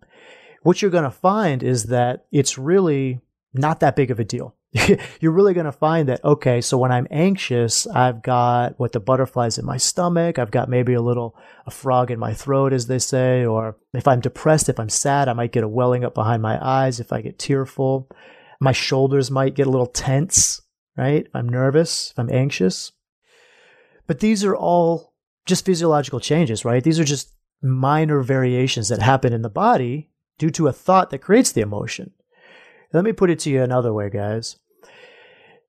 what 0.64 0.82
you're 0.82 0.90
going 0.90 1.04
to 1.04 1.10
find 1.10 1.62
is 1.62 1.84
that 1.84 2.26
it's 2.30 2.58
really 2.58 3.20
not 3.54 3.80
that 3.80 3.96
big 3.96 4.10
of 4.10 4.20
a 4.20 4.24
deal. 4.24 4.54
you're 5.20 5.32
really 5.32 5.54
going 5.54 5.66
to 5.66 5.72
find 5.72 6.08
that, 6.08 6.24
okay, 6.24 6.60
so 6.60 6.76
when 6.76 6.90
I'm 6.90 7.06
anxious, 7.10 7.86
I've 7.86 8.22
got 8.22 8.78
what 8.78 8.92
the 8.92 9.00
butterflies 9.00 9.56
in 9.56 9.64
my 9.64 9.76
stomach. 9.76 10.38
I've 10.38 10.50
got 10.50 10.68
maybe 10.68 10.94
a 10.94 11.02
little, 11.02 11.36
a 11.64 11.70
frog 11.70 12.10
in 12.10 12.18
my 12.18 12.34
throat, 12.34 12.72
as 12.72 12.88
they 12.88 12.98
say. 12.98 13.44
Or 13.44 13.76
if 13.92 14.08
I'm 14.08 14.20
depressed, 14.20 14.68
if 14.68 14.80
I'm 14.80 14.88
sad, 14.88 15.28
I 15.28 15.32
might 15.32 15.52
get 15.52 15.64
a 15.64 15.68
welling 15.68 16.04
up 16.04 16.14
behind 16.14 16.42
my 16.42 16.58
eyes. 16.60 16.98
If 16.98 17.12
I 17.12 17.20
get 17.20 17.38
tearful, 17.38 18.08
my 18.60 18.72
shoulders 18.72 19.30
might 19.30 19.54
get 19.54 19.68
a 19.68 19.70
little 19.70 19.86
tense, 19.86 20.60
right? 20.96 21.26
If 21.26 21.34
I'm 21.36 21.48
nervous, 21.48 22.10
if 22.10 22.18
I'm 22.18 22.30
anxious. 22.30 22.90
But 24.08 24.20
these 24.20 24.44
are 24.44 24.56
all 24.56 25.14
just 25.46 25.64
physiological 25.64 26.20
changes, 26.20 26.64
right? 26.64 26.82
These 26.82 26.98
are 26.98 27.04
just 27.04 27.32
minor 27.62 28.22
variations 28.22 28.88
that 28.88 29.00
happen 29.00 29.32
in 29.32 29.42
the 29.42 29.48
body 29.48 30.10
due 30.38 30.50
to 30.50 30.66
a 30.66 30.72
thought 30.72 31.10
that 31.10 31.18
creates 31.18 31.52
the 31.52 31.60
emotion. 31.60 32.10
Let 32.92 33.04
me 33.04 33.12
put 33.12 33.30
it 33.30 33.38
to 33.40 33.50
you 33.50 33.62
another 33.62 33.92
way, 33.92 34.10
guys. 34.10 34.56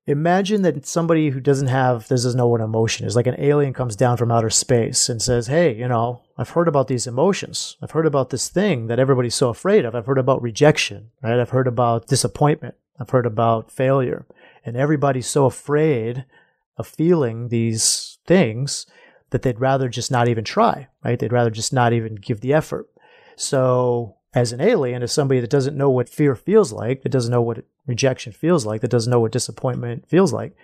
Imagine 0.08 0.62
that 0.62 0.86
somebody 0.86 1.30
who 1.30 1.40
doesn't 1.40 1.66
have, 1.66 2.06
doesn't 2.06 2.36
know 2.36 2.46
what 2.46 2.60
emotion 2.60 3.06
is, 3.06 3.16
like 3.16 3.26
an 3.26 3.40
alien 3.40 3.72
comes 3.72 3.96
down 3.96 4.16
from 4.16 4.30
outer 4.30 4.50
space 4.50 5.08
and 5.08 5.20
says, 5.20 5.48
Hey, 5.48 5.74
you 5.74 5.88
know, 5.88 6.22
I've 6.38 6.50
heard 6.50 6.68
about 6.68 6.86
these 6.86 7.08
emotions. 7.08 7.76
I've 7.82 7.90
heard 7.90 8.06
about 8.06 8.30
this 8.30 8.48
thing 8.48 8.86
that 8.86 9.00
everybody's 9.00 9.34
so 9.34 9.48
afraid 9.48 9.84
of. 9.84 9.94
I've 9.96 10.06
heard 10.06 10.18
about 10.18 10.42
rejection, 10.42 11.10
right? 11.22 11.40
I've 11.40 11.50
heard 11.50 11.66
about 11.66 12.06
disappointment. 12.06 12.76
I've 13.00 13.10
heard 13.10 13.26
about 13.26 13.72
failure. 13.72 14.26
And 14.64 14.76
everybody's 14.76 15.26
so 15.26 15.46
afraid 15.46 16.24
of 16.76 16.86
feeling 16.86 17.48
these 17.48 18.18
things 18.26 18.86
that 19.30 19.42
they'd 19.42 19.60
rather 19.60 19.88
just 19.88 20.10
not 20.10 20.28
even 20.28 20.44
try, 20.44 20.88
right? 21.04 21.18
They'd 21.18 21.32
rather 21.32 21.50
just 21.50 21.72
not 21.72 21.92
even 21.92 22.14
give 22.14 22.40
the 22.40 22.52
effort. 22.52 22.88
So 23.36 24.15
as 24.34 24.52
an 24.52 24.60
alien, 24.60 25.02
as 25.02 25.12
somebody 25.12 25.40
that 25.40 25.50
doesn't 25.50 25.76
know 25.76 25.90
what 25.90 26.08
fear 26.08 26.34
feels 26.34 26.72
like, 26.72 27.02
that 27.02 27.08
doesn't 27.10 27.30
know 27.30 27.42
what 27.42 27.64
rejection 27.86 28.32
feels 28.32 28.66
like, 28.66 28.80
that 28.80 28.90
doesn't 28.90 29.10
know 29.10 29.20
what 29.20 29.32
disappointment 29.32 30.08
feels 30.08 30.32
like, 30.32 30.54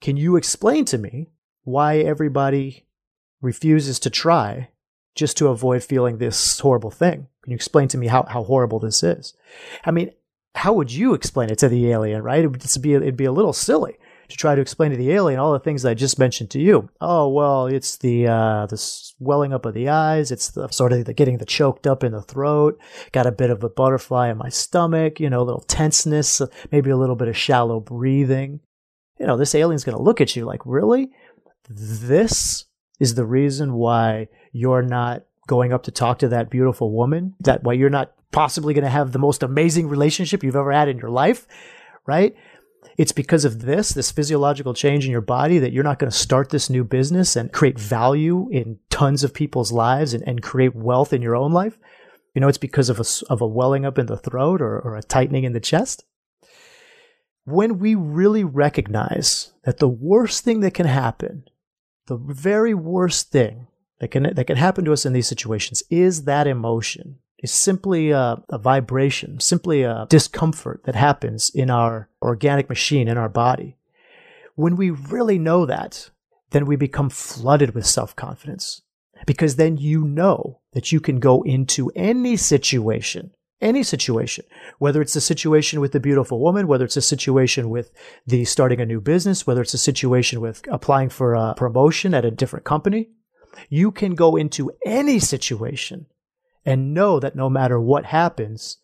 can 0.00 0.16
you 0.16 0.36
explain 0.36 0.84
to 0.86 0.98
me 0.98 1.28
why 1.64 1.98
everybody 1.98 2.86
refuses 3.40 3.98
to 4.00 4.10
try 4.10 4.68
just 5.14 5.36
to 5.36 5.48
avoid 5.48 5.82
feeling 5.82 6.18
this 6.18 6.58
horrible 6.58 6.90
thing? 6.90 7.28
Can 7.42 7.52
you 7.52 7.56
explain 7.56 7.88
to 7.88 7.98
me 7.98 8.08
how, 8.08 8.24
how 8.24 8.44
horrible 8.44 8.78
this 8.78 9.02
is? 9.02 9.34
I 9.84 9.90
mean, 9.90 10.10
how 10.54 10.72
would 10.74 10.92
you 10.92 11.14
explain 11.14 11.50
it 11.50 11.58
to 11.58 11.68
the 11.68 11.90
alien, 11.90 12.22
right? 12.22 12.44
It 12.44 12.48
would 12.48 12.82
be, 12.82 12.94
it'd 12.94 13.16
be 13.16 13.24
a 13.24 13.32
little 13.32 13.52
silly 13.52 13.96
to 14.32 14.36
try 14.38 14.54
to 14.54 14.60
explain 14.60 14.90
to 14.90 14.96
the 14.96 15.12
alien 15.12 15.38
all 15.38 15.52
the 15.52 15.60
things 15.60 15.84
I 15.84 15.94
just 15.94 16.18
mentioned 16.18 16.50
to 16.50 16.60
you. 16.60 16.90
Oh, 17.00 17.28
well, 17.28 17.66
it's 17.66 17.96
the, 17.96 18.26
uh, 18.26 18.66
the 18.66 18.76
swelling 18.76 19.52
up 19.52 19.64
of 19.64 19.74
the 19.74 19.88
eyes. 19.88 20.30
It's 20.30 20.50
the 20.50 20.68
sort 20.68 20.92
of 20.92 21.04
the 21.04 21.14
getting 21.14 21.38
the 21.38 21.46
choked 21.46 21.86
up 21.86 22.02
in 22.02 22.12
the 22.12 22.22
throat. 22.22 22.78
Got 23.12 23.26
a 23.26 23.32
bit 23.32 23.50
of 23.50 23.62
a 23.62 23.68
butterfly 23.68 24.30
in 24.30 24.38
my 24.38 24.48
stomach, 24.48 25.20
you 25.20 25.30
know, 25.30 25.42
a 25.42 25.44
little 25.44 25.62
tenseness, 25.62 26.42
maybe 26.70 26.90
a 26.90 26.96
little 26.96 27.16
bit 27.16 27.28
of 27.28 27.36
shallow 27.36 27.78
breathing. 27.80 28.60
You 29.20 29.26
know, 29.26 29.36
this 29.36 29.54
alien's 29.54 29.84
going 29.84 29.96
to 29.96 30.02
look 30.02 30.20
at 30.20 30.34
you 30.34 30.44
like, 30.44 30.66
really? 30.66 31.10
This 31.68 32.64
is 32.98 33.14
the 33.14 33.24
reason 33.24 33.74
why 33.74 34.28
you're 34.52 34.82
not 34.82 35.24
going 35.46 35.72
up 35.72 35.84
to 35.84 35.90
talk 35.90 36.18
to 36.20 36.28
that 36.28 36.50
beautiful 36.50 36.92
woman, 36.92 37.34
that 37.40 37.62
why 37.62 37.72
you're 37.72 37.90
not 37.90 38.12
possibly 38.30 38.74
going 38.74 38.84
to 38.84 38.90
have 38.90 39.12
the 39.12 39.18
most 39.18 39.42
amazing 39.42 39.88
relationship 39.88 40.42
you've 40.42 40.56
ever 40.56 40.72
had 40.72 40.88
in 40.88 40.98
your 40.98 41.10
life, 41.10 41.46
right? 42.06 42.34
It's 42.98 43.12
because 43.12 43.44
of 43.44 43.62
this, 43.62 43.90
this 43.90 44.10
physiological 44.10 44.74
change 44.74 45.04
in 45.04 45.10
your 45.10 45.20
body, 45.20 45.58
that 45.58 45.72
you're 45.72 45.84
not 45.84 45.98
going 45.98 46.10
to 46.10 46.16
start 46.16 46.50
this 46.50 46.68
new 46.68 46.84
business 46.84 47.36
and 47.36 47.52
create 47.52 47.78
value 47.78 48.48
in 48.50 48.78
tons 48.90 49.24
of 49.24 49.32
people's 49.32 49.72
lives 49.72 50.14
and, 50.14 50.22
and 50.26 50.42
create 50.42 50.74
wealth 50.74 51.12
in 51.12 51.22
your 51.22 51.36
own 51.36 51.52
life. 51.52 51.78
You 52.34 52.40
know, 52.40 52.48
it's 52.48 52.58
because 52.58 52.88
of 52.88 53.00
a, 53.00 53.32
of 53.32 53.40
a 53.40 53.46
welling 53.46 53.84
up 53.84 53.98
in 53.98 54.06
the 54.06 54.16
throat 54.16 54.60
or, 54.60 54.78
or 54.78 54.96
a 54.96 55.02
tightening 55.02 55.44
in 55.44 55.52
the 55.52 55.60
chest. 55.60 56.04
When 57.44 57.78
we 57.78 57.94
really 57.94 58.44
recognize 58.44 59.52
that 59.64 59.78
the 59.78 59.88
worst 59.88 60.44
thing 60.44 60.60
that 60.60 60.74
can 60.74 60.86
happen, 60.86 61.44
the 62.06 62.16
very 62.16 62.74
worst 62.74 63.30
thing 63.30 63.66
that 64.00 64.10
can, 64.10 64.34
that 64.34 64.46
can 64.46 64.56
happen 64.56 64.84
to 64.84 64.92
us 64.92 65.06
in 65.06 65.12
these 65.12 65.26
situations 65.26 65.82
is 65.90 66.24
that 66.24 66.46
emotion 66.46 67.18
is 67.42 67.50
simply 67.50 68.10
a, 68.10 68.42
a, 68.48 68.58
vibration, 68.58 69.40
simply 69.40 69.82
a 69.82 70.06
discomfort 70.08 70.82
that 70.84 70.94
happens 70.94 71.50
in 71.50 71.68
our 71.68 72.08
organic 72.22 72.68
machine, 72.68 73.08
in 73.08 73.18
our 73.18 73.28
body. 73.28 73.76
When 74.54 74.76
we 74.76 74.90
really 74.90 75.38
know 75.38 75.66
that, 75.66 76.10
then 76.50 76.66
we 76.66 76.76
become 76.76 77.10
flooded 77.10 77.74
with 77.74 77.86
self 77.86 78.14
confidence 78.14 78.82
because 79.26 79.56
then 79.56 79.76
you 79.76 80.04
know 80.04 80.60
that 80.72 80.92
you 80.92 81.00
can 81.00 81.18
go 81.18 81.42
into 81.42 81.90
any 81.96 82.36
situation, 82.36 83.32
any 83.60 83.82
situation, 83.82 84.44
whether 84.78 85.00
it's 85.02 85.16
a 85.16 85.20
situation 85.20 85.80
with 85.80 85.92
the 85.92 86.00
beautiful 86.00 86.40
woman, 86.40 86.66
whether 86.66 86.84
it's 86.84 86.96
a 86.96 87.02
situation 87.02 87.70
with 87.70 87.90
the 88.26 88.44
starting 88.44 88.80
a 88.80 88.86
new 88.86 89.00
business, 89.00 89.46
whether 89.46 89.62
it's 89.62 89.74
a 89.74 89.78
situation 89.78 90.40
with 90.40 90.62
applying 90.68 91.08
for 91.08 91.34
a 91.34 91.54
promotion 91.54 92.14
at 92.14 92.24
a 92.24 92.30
different 92.30 92.64
company. 92.64 93.10
You 93.68 93.90
can 93.90 94.14
go 94.14 94.36
into 94.36 94.72
any 94.84 95.18
situation 95.18 96.06
and 96.64 96.94
know 96.94 97.18
that 97.20 97.36
no 97.36 97.48
matter 97.50 97.80
what 97.80 98.06
happens, 98.06 98.78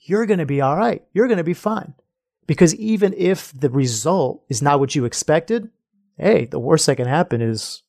you're 0.00 0.26
going 0.26 0.38
to 0.38 0.46
be 0.46 0.60
all 0.60 0.76
right. 0.76 1.02
You're 1.12 1.28
going 1.28 1.38
to 1.38 1.44
be 1.44 1.54
fine. 1.54 1.94
Because 2.46 2.74
even 2.74 3.14
if 3.16 3.52
the 3.58 3.70
result 3.70 4.44
is 4.48 4.60
not 4.60 4.80
what 4.80 4.94
you 4.94 5.04
expected, 5.04 5.70
hey, 6.18 6.44
the 6.44 6.58
worst 6.58 6.86
that 6.86 6.96
can 6.96 7.06
happen 7.06 7.40
is 7.40 7.82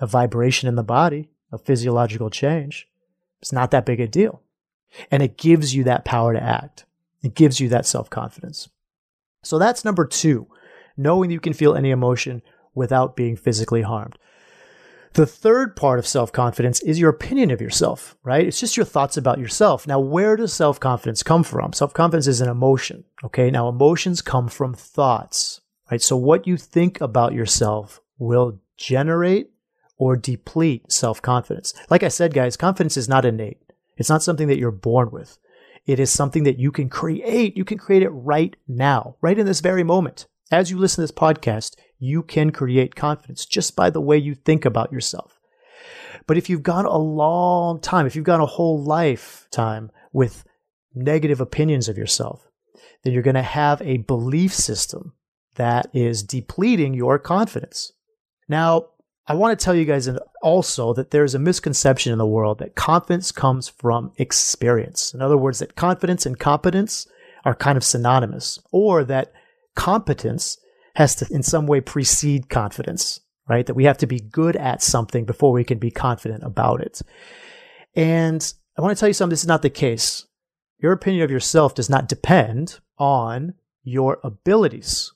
a 0.00 0.06
vibration 0.06 0.68
in 0.68 0.74
the 0.74 0.82
body, 0.82 1.30
a 1.52 1.58
physiological 1.58 2.30
change. 2.30 2.88
It's 3.40 3.52
not 3.52 3.70
that 3.70 3.86
big 3.86 4.00
a 4.00 4.06
deal. 4.06 4.42
And 5.10 5.22
it 5.22 5.38
gives 5.38 5.74
you 5.74 5.84
that 5.84 6.04
power 6.04 6.32
to 6.32 6.42
act. 6.42 6.84
It 7.22 7.34
gives 7.34 7.60
you 7.60 7.68
that 7.70 7.86
self 7.86 8.10
confidence. 8.10 8.68
So 9.42 9.58
that's 9.58 9.84
number 9.84 10.06
two, 10.06 10.46
knowing 10.96 11.30
you 11.30 11.40
can 11.40 11.52
feel 11.52 11.74
any 11.74 11.90
emotion 11.90 12.42
without 12.74 13.16
being 13.16 13.36
physically 13.36 13.82
harmed. 13.82 14.18
The 15.14 15.26
third 15.26 15.76
part 15.76 16.00
of 16.00 16.08
self 16.08 16.32
confidence 16.32 16.80
is 16.80 16.98
your 16.98 17.10
opinion 17.10 17.52
of 17.52 17.60
yourself, 17.60 18.16
right? 18.24 18.44
It's 18.44 18.58
just 18.58 18.76
your 18.76 18.84
thoughts 18.84 19.16
about 19.16 19.38
yourself. 19.38 19.86
Now, 19.86 20.00
where 20.00 20.34
does 20.34 20.52
self 20.52 20.80
confidence 20.80 21.22
come 21.22 21.44
from? 21.44 21.72
Self 21.72 21.94
confidence 21.94 22.26
is 22.26 22.40
an 22.40 22.48
emotion, 22.48 23.04
okay? 23.22 23.48
Now, 23.48 23.68
emotions 23.68 24.20
come 24.20 24.48
from 24.48 24.74
thoughts, 24.74 25.60
right? 25.88 26.02
So, 26.02 26.16
what 26.16 26.48
you 26.48 26.56
think 26.56 27.00
about 27.00 27.32
yourself 27.32 28.00
will 28.18 28.58
generate 28.76 29.50
or 29.98 30.16
deplete 30.16 30.90
self 30.90 31.22
confidence. 31.22 31.74
Like 31.88 32.02
I 32.02 32.08
said, 32.08 32.34
guys, 32.34 32.56
confidence 32.56 32.96
is 32.96 33.08
not 33.08 33.24
innate, 33.24 33.60
it's 33.96 34.10
not 34.10 34.24
something 34.24 34.48
that 34.48 34.58
you're 34.58 34.72
born 34.72 35.12
with. 35.12 35.38
It 35.86 36.00
is 36.00 36.10
something 36.10 36.42
that 36.42 36.58
you 36.58 36.72
can 36.72 36.88
create. 36.88 37.56
You 37.56 37.64
can 37.64 37.78
create 37.78 38.02
it 38.02 38.08
right 38.08 38.56
now, 38.66 39.14
right 39.20 39.38
in 39.38 39.46
this 39.46 39.60
very 39.60 39.84
moment. 39.84 40.26
As 40.50 40.70
you 40.70 40.78
listen 40.78 40.96
to 40.96 41.00
this 41.02 41.12
podcast, 41.12 41.74
you 41.98 42.22
can 42.22 42.50
create 42.50 42.94
confidence 42.94 43.46
just 43.46 43.74
by 43.74 43.90
the 43.90 44.00
way 44.00 44.18
you 44.18 44.34
think 44.34 44.64
about 44.64 44.92
yourself. 44.92 45.40
But 46.26 46.36
if 46.38 46.48
you've 46.48 46.62
gone 46.62 46.86
a 46.86 46.98
long 46.98 47.80
time, 47.80 48.06
if 48.06 48.14
you've 48.14 48.24
gone 48.24 48.40
a 48.40 48.46
whole 48.46 48.82
lifetime 48.82 49.90
with 50.12 50.44
negative 50.94 51.40
opinions 51.40 51.88
of 51.88 51.98
yourself, 51.98 52.46
then 53.02 53.12
you're 53.12 53.22
going 53.22 53.34
to 53.34 53.42
have 53.42 53.80
a 53.82 53.98
belief 53.98 54.54
system 54.54 55.14
that 55.56 55.88
is 55.94 56.22
depleting 56.22 56.94
your 56.94 57.18
confidence. 57.18 57.92
Now, 58.48 58.86
I 59.26 59.34
want 59.34 59.58
to 59.58 59.64
tell 59.64 59.74
you 59.74 59.86
guys 59.86 60.08
also 60.42 60.92
that 60.94 61.10
there's 61.10 61.34
a 61.34 61.38
misconception 61.38 62.12
in 62.12 62.18
the 62.18 62.26
world 62.26 62.58
that 62.58 62.74
confidence 62.74 63.32
comes 63.32 63.68
from 63.68 64.12
experience. 64.18 65.14
In 65.14 65.22
other 65.22 65.38
words, 65.38 65.60
that 65.60 65.76
confidence 65.76 66.26
and 66.26 66.38
competence 66.38 67.06
are 67.44 67.54
kind 67.54 67.76
of 67.76 67.84
synonymous, 67.84 68.58
or 68.70 69.04
that 69.04 69.32
competence 69.74 70.58
has 70.94 71.14
to 71.16 71.26
in 71.30 71.42
some 71.42 71.66
way 71.66 71.80
precede 71.80 72.48
confidence, 72.48 73.20
right? 73.48 73.66
That 73.66 73.74
we 73.74 73.84
have 73.84 73.98
to 73.98 74.06
be 74.06 74.20
good 74.20 74.56
at 74.56 74.82
something 74.82 75.24
before 75.24 75.52
we 75.52 75.64
can 75.64 75.78
be 75.78 75.90
confident 75.90 76.42
about 76.44 76.80
it. 76.80 77.02
And 77.94 78.52
I 78.76 78.82
want 78.82 78.96
to 78.96 79.00
tell 79.00 79.08
you 79.08 79.14
something, 79.14 79.30
this 79.30 79.42
is 79.42 79.48
not 79.48 79.62
the 79.62 79.70
case. 79.70 80.26
Your 80.78 80.92
opinion 80.92 81.22
of 81.22 81.30
yourself 81.30 81.74
does 81.74 81.88
not 81.88 82.08
depend 82.08 82.80
on 82.98 83.54
your 83.82 84.18
abilities. 84.22 85.12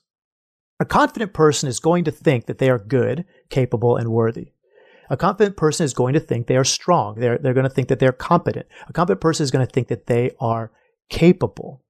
A 0.79 0.85
confident 0.85 1.33
person 1.33 1.67
is 1.67 1.79
going 1.79 2.05
to 2.05 2.11
think 2.11 2.45
that 2.45 2.57
they 2.57 2.69
are 2.69 2.79
good, 2.79 3.25
capable, 3.49 3.97
and 3.97 4.09
worthy. 4.09 4.53
A 5.09 5.17
confident 5.17 5.57
person 5.57 5.83
is 5.83 5.93
going 5.93 6.13
to 6.13 6.19
think 6.19 6.47
they 6.47 6.55
are 6.55 6.63
strong. 6.63 7.19
They're, 7.19 7.37
they're 7.37 7.53
going 7.53 7.67
to 7.67 7.69
think 7.69 7.87
that 7.89 7.99
they're 7.99 8.11
competent. 8.11 8.67
A 8.87 8.93
competent 8.93 9.21
person 9.21 9.43
is 9.43 9.51
going 9.51 9.65
to 9.65 9.71
think 9.71 9.87
that 9.87 10.05
they 10.05 10.31
are 10.39 10.71
capable. 11.09 11.83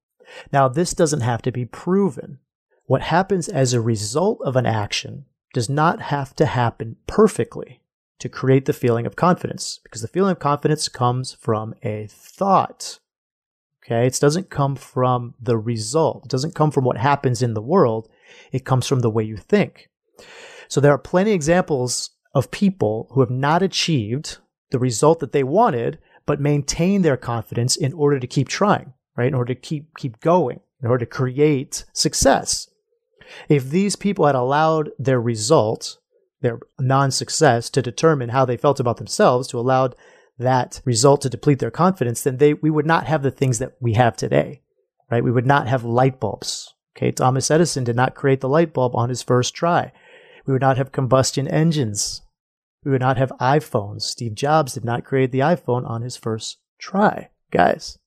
Now, 0.52 0.68
this 0.68 0.94
doesn't 0.94 1.22
have 1.22 1.42
to 1.44 1.52
be 1.52 1.66
proven. 1.66 2.40
What 2.90 3.04
happens 3.04 3.48
as 3.48 3.72
a 3.72 3.80
result 3.80 4.42
of 4.44 4.56
an 4.56 4.66
action 4.66 5.26
does 5.54 5.70
not 5.70 6.02
have 6.02 6.36
to 6.38 6.48
happen 6.48 6.96
perfectly 7.06 7.84
to 8.18 8.28
create 8.28 8.66
the 8.66 8.74
feeling 8.74 9.06
of 9.06 9.16
confidence 9.16 9.80
because 9.84 10.02
the 10.02 10.08
feeling 10.08 10.32
of 10.32 10.40
confidence 10.40 10.90
comes 10.90 11.32
from 11.32 11.76
a 11.84 12.08
thought. 12.10 13.00
Okay. 13.86 14.08
It 14.08 14.18
doesn't 14.20 14.50
come 14.50 14.76
from 14.76 15.36
the 15.40 15.56
result. 15.56 16.26
It 16.26 16.32
doesn't 16.32 16.56
come 16.56 16.72
from 16.72 16.84
what 16.84 16.98
happens 16.98 17.44
in 17.44 17.54
the 17.54 17.62
world. 17.62 18.10
It 18.52 18.66
comes 18.66 18.88
from 18.88 19.02
the 19.02 19.12
way 19.12 19.24
you 19.24 19.38
think. 19.38 19.92
So 20.68 20.82
there 20.82 20.92
are 20.92 20.98
plenty 20.98 21.30
of 21.30 21.36
examples 21.36 22.10
of 22.34 22.50
people 22.50 23.10
who 23.12 23.20
have 23.20 23.30
not 23.30 23.62
achieved 23.62 24.40
the 24.72 24.80
result 24.80 25.20
that 25.20 25.32
they 25.32 25.44
wanted, 25.44 26.00
but 26.26 26.42
maintain 26.42 27.04
their 27.04 27.18
confidence 27.18 27.76
in 27.76 27.94
order 27.94 28.20
to 28.20 28.26
keep 28.26 28.48
trying, 28.50 28.94
right? 29.16 29.28
In 29.28 29.36
order 29.36 29.54
to 29.54 29.62
keep, 29.62 29.96
keep 29.96 30.20
going, 30.22 30.62
in 30.82 30.90
order 30.90 31.06
to 31.06 31.12
create 31.12 31.86
success. 31.94 32.68
If 33.48 33.70
these 33.70 33.96
people 33.96 34.26
had 34.26 34.36
allowed 34.36 34.92
their 34.98 35.20
result, 35.20 35.98
their 36.42 36.60
non 36.80 37.12
success, 37.12 37.70
to 37.72 37.82
determine 37.82 38.30
how 38.30 38.46
they 38.46 38.58
felt 38.58 38.80
about 38.80 38.98
themselves, 38.98 39.48
to 39.50 39.60
allow 39.60 39.92
that 40.38 40.82
result 40.86 41.22
to 41.22 41.30
deplete 41.30 41.60
their 41.60 41.72
confidence, 41.72 42.24
then 42.24 42.38
they, 42.38 42.54
we 42.54 42.70
would 42.70 42.86
not 42.86 43.06
have 43.06 43.24
the 43.24 43.32
things 43.32 43.60
that 43.60 43.74
we 43.80 43.94
have 43.94 44.16
today, 44.16 44.62
right? 45.12 45.24
We 45.24 45.32
would 45.32 45.46
not 45.46 45.68
have 45.68 45.84
light 45.84 46.20
bulbs. 46.20 46.74
Okay. 46.98 47.12
Thomas 47.12 47.50
Edison 47.50 47.84
did 47.84 47.96
not 47.96 48.16
create 48.16 48.42
the 48.42 48.50
light 48.50 48.74
bulb 48.74 48.96
on 48.96 49.10
his 49.10 49.22
first 49.22 49.54
try. 49.54 49.92
We 50.46 50.54
would 50.54 50.62
not 50.62 50.78
have 50.78 50.92
combustion 50.92 51.48
engines. 51.48 52.22
We 52.84 52.92
would 52.92 53.02
not 53.02 53.18
have 53.18 53.32
iPhones. 53.40 54.02
Steve 54.02 54.36
Jobs 54.36 54.74
did 54.74 54.84
not 54.84 55.06
create 55.06 55.32
the 55.32 55.40
iPhone 55.40 55.88
on 55.90 56.02
his 56.02 56.18
first 56.18 56.58
try, 56.80 57.30
guys. 57.52 57.98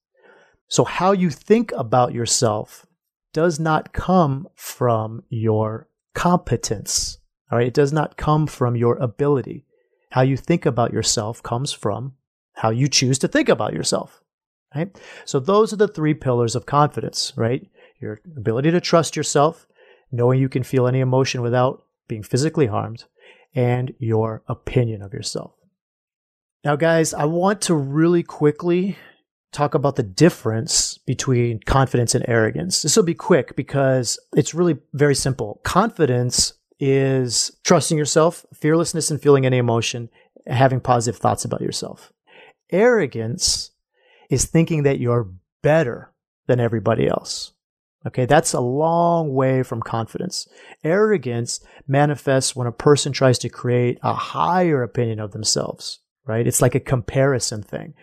So 0.69 0.85
how 0.85 1.13
you 1.13 1.31
think 1.31 1.73
about 1.73 2.15
yourself 2.15 2.87
does 3.33 3.59
not 3.59 3.93
come 3.93 4.49
from 4.55 5.23
your 5.29 5.89
competence. 6.15 7.19
All 7.51 7.59
right. 7.59 7.69
It 7.69 7.75
does 7.75 7.93
not 7.93 8.17
come 8.17 8.47
from 8.47 8.77
your 8.77 8.97
ability. 8.97 9.67
How 10.11 10.23
you 10.23 10.37
think 10.37 10.67
about 10.67 10.93
yourself 10.93 11.43
comes 11.43 11.73
from 11.73 12.15
how 12.55 12.71
you 12.71 12.89
choose 12.89 13.19
to 13.21 13.29
think 13.29 13.49
about 13.49 13.73
yourself. 13.73 14.23
Right. 14.75 14.97
So 15.25 15.39
those 15.39 15.73
are 15.73 15.77
the 15.77 15.89
three 15.89 16.15
pillars 16.15 16.55
of 16.55 16.67
confidence, 16.67 17.33
right? 17.37 17.69
Your 18.01 18.21
ability 18.37 18.71
to 18.71 18.81
trust 18.81 19.17
yourself, 19.17 19.67
knowing 20.11 20.41
you 20.41 20.49
can 20.49 20.63
feel 20.63 20.87
any 20.87 21.01
emotion 21.01 21.43
without 21.43 21.85
being 22.09 22.23
physically 22.23 22.67
harmed, 22.67 23.05
and 23.55 23.95
your 23.99 24.43
opinion 24.49 25.03
of 25.03 25.13
yourself. 25.13 25.53
Now, 26.65 26.77
guys, 26.77 27.13
I 27.13 27.27
want 27.27 27.61
to 27.63 27.75
really 27.75 28.23
quickly 28.23 28.97
talk 29.53 29.75
about 29.75 29.97
the 29.97 30.03
difference 30.03 30.99
between 30.99 31.61
confidence 31.61 32.15
and 32.15 32.25
arrogance. 32.27 32.83
This 32.83 32.97
will 32.97 33.03
be 33.05 33.15
quick 33.15 33.55
because 33.55 34.19
it's 34.35 34.55
really 34.55 34.79
very 34.95 35.15
simple. 35.15 35.61
Confidence 35.63 36.55
is 36.81 37.57
trusting 37.63 37.99
yourself, 37.99 38.45
fearlessness 38.55 39.11
and 39.11 39.21
feeling 39.21 39.47
any 39.47 39.59
emotion, 39.59 40.09
having 40.47 40.81
positive 40.81 41.21
thoughts 41.21 41.45
about 41.45 41.61
yourself. 41.61 42.13
Arrogance 42.71 43.71
is 44.31 44.47
thinking 44.47 44.83
that 44.83 44.99
you're 44.99 45.31
better 45.63 46.11
than 46.47 46.59
everybody 46.59 47.07
else. 47.07 47.53
Okay, 48.05 48.27
that's 48.27 48.53
a 48.53 48.61
long 48.61 49.33
way 49.33 49.63
from 49.63 49.81
confidence. 49.81 50.49
Arrogance 50.83 51.61
manifests 51.87 52.57
when 52.57 52.67
a 52.67 52.73
person 52.73 53.13
tries 53.13 53.39
to 53.39 53.49
create 53.49 53.99
a 54.03 54.15
higher 54.15 54.83
opinion 54.83 55.21
of 55.21 55.31
themselves, 55.31 56.01
right? 56.27 56.47
It's 56.47 56.61
like 56.61 56.75
a 56.75 56.81
comparison 56.81 57.63
thing. 57.63 57.95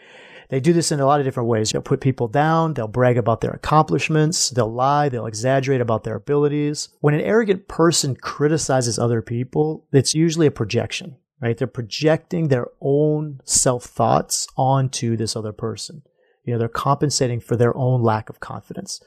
They 0.49 0.59
do 0.59 0.73
this 0.73 0.91
in 0.91 0.99
a 0.99 1.05
lot 1.05 1.19
of 1.19 1.25
different 1.25 1.47
ways. 1.47 1.71
They'll 1.71 1.81
put 1.81 2.01
people 2.01 2.27
down. 2.27 2.73
They'll 2.73 2.87
brag 2.87 3.17
about 3.17 3.41
their 3.41 3.51
accomplishments. 3.51 4.49
They'll 4.49 4.71
lie. 4.71 5.07
They'll 5.07 5.27
exaggerate 5.27 5.79
about 5.79 6.03
their 6.03 6.15
abilities. 6.15 6.89
When 7.01 7.13
an 7.13 7.21
arrogant 7.21 7.67
person 7.67 8.15
criticizes 8.15 8.97
other 8.97 9.21
people, 9.21 9.85
it's 9.91 10.15
usually 10.15 10.47
a 10.47 10.51
projection, 10.51 11.17
right? 11.39 11.55
They're 11.55 11.67
projecting 11.67 12.47
their 12.47 12.67
own 12.81 13.41
self 13.43 13.85
thoughts 13.85 14.47
onto 14.57 15.15
this 15.15 15.35
other 15.35 15.53
person. 15.53 16.01
You 16.43 16.53
know, 16.53 16.59
they're 16.59 16.67
compensating 16.67 17.39
for 17.39 17.55
their 17.55 17.77
own 17.77 18.01
lack 18.01 18.27
of 18.29 18.39
confidence 18.39 19.03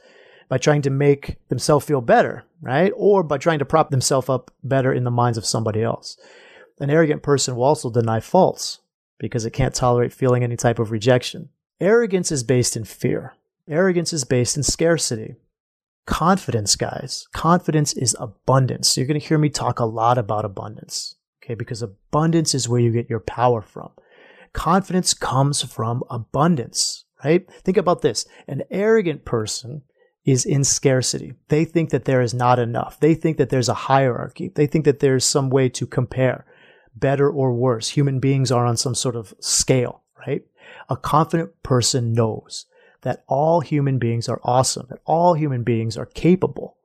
by 0.47 0.57
trying 0.57 0.81
to 0.83 0.89
make 0.89 1.37
themselves 1.49 1.85
feel 1.85 1.99
better, 1.99 2.45
right? 2.61 2.93
Or 2.95 3.21
by 3.21 3.37
trying 3.37 3.59
to 3.59 3.65
prop 3.65 3.89
themselves 3.89 4.29
up 4.29 4.51
better 4.63 4.93
in 4.93 5.03
the 5.03 5.11
minds 5.11 5.37
of 5.37 5.45
somebody 5.45 5.83
else. 5.83 6.17
An 6.79 6.89
arrogant 6.89 7.21
person 7.21 7.55
will 7.55 7.63
also 7.63 7.89
deny 7.89 8.21
faults 8.21 8.79
because 9.23 9.45
it 9.45 9.51
can't 9.51 9.73
tolerate 9.73 10.13
feeling 10.13 10.43
any 10.43 10.55
type 10.55 10.77
of 10.77 10.91
rejection. 10.91 11.49
Arrogance 11.79 12.31
is 12.31 12.43
based 12.43 12.77
in 12.77 12.83
fear. 12.83 13.33
Arrogance 13.67 14.13
is 14.13 14.23
based 14.23 14.55
in 14.57 14.63
scarcity. 14.63 15.35
Confidence, 16.05 16.75
guys, 16.75 17.27
confidence 17.33 17.93
is 17.93 18.15
abundance. 18.19 18.97
You're 18.97 19.07
going 19.07 19.19
to 19.19 19.25
hear 19.25 19.37
me 19.37 19.49
talk 19.49 19.79
a 19.79 19.85
lot 19.85 20.17
about 20.17 20.45
abundance, 20.45 21.15
okay? 21.43 21.55
Because 21.55 21.81
abundance 21.81 22.53
is 22.53 22.67
where 22.67 22.81
you 22.81 22.91
get 22.91 23.09
your 23.09 23.21
power 23.21 23.61
from. 23.61 23.91
Confidence 24.53 25.13
comes 25.13 25.63
from 25.63 26.03
abundance 26.09 27.03
right? 27.23 27.49
Think 27.63 27.77
about 27.77 28.01
this. 28.01 28.25
An 28.47 28.63
arrogant 28.69 29.25
person 29.25 29.83
is 30.25 30.45
in 30.45 30.63
scarcity. 30.63 31.33
They 31.49 31.65
think 31.65 31.89
that 31.89 32.05
there 32.05 32.21
is 32.21 32.33
not 32.33 32.59
enough. 32.59 32.99
They 32.99 33.13
think 33.13 33.37
that 33.37 33.49
there's 33.49 33.69
a 33.69 33.73
hierarchy. 33.73 34.51
They 34.53 34.67
think 34.67 34.85
that 34.85 34.99
there's 34.99 35.25
some 35.25 35.49
way 35.49 35.69
to 35.69 35.85
compare 35.85 36.45
better 36.95 37.29
or 37.29 37.53
worse. 37.53 37.89
Human 37.89 38.19
beings 38.19 38.51
are 38.51 38.65
on 38.65 38.77
some 38.77 38.95
sort 38.95 39.15
of 39.15 39.33
scale, 39.39 40.03
right? 40.27 40.43
A 40.89 40.97
confident 40.97 41.61
person 41.63 42.13
knows 42.13 42.65
that 43.01 43.23
all 43.27 43.59
human 43.59 43.99
beings 43.99 44.29
are 44.29 44.39
awesome, 44.43 44.87
that 44.89 45.01
all 45.05 45.33
human 45.33 45.63
beings 45.63 45.97
are 45.97 46.05
capable, 46.05 46.77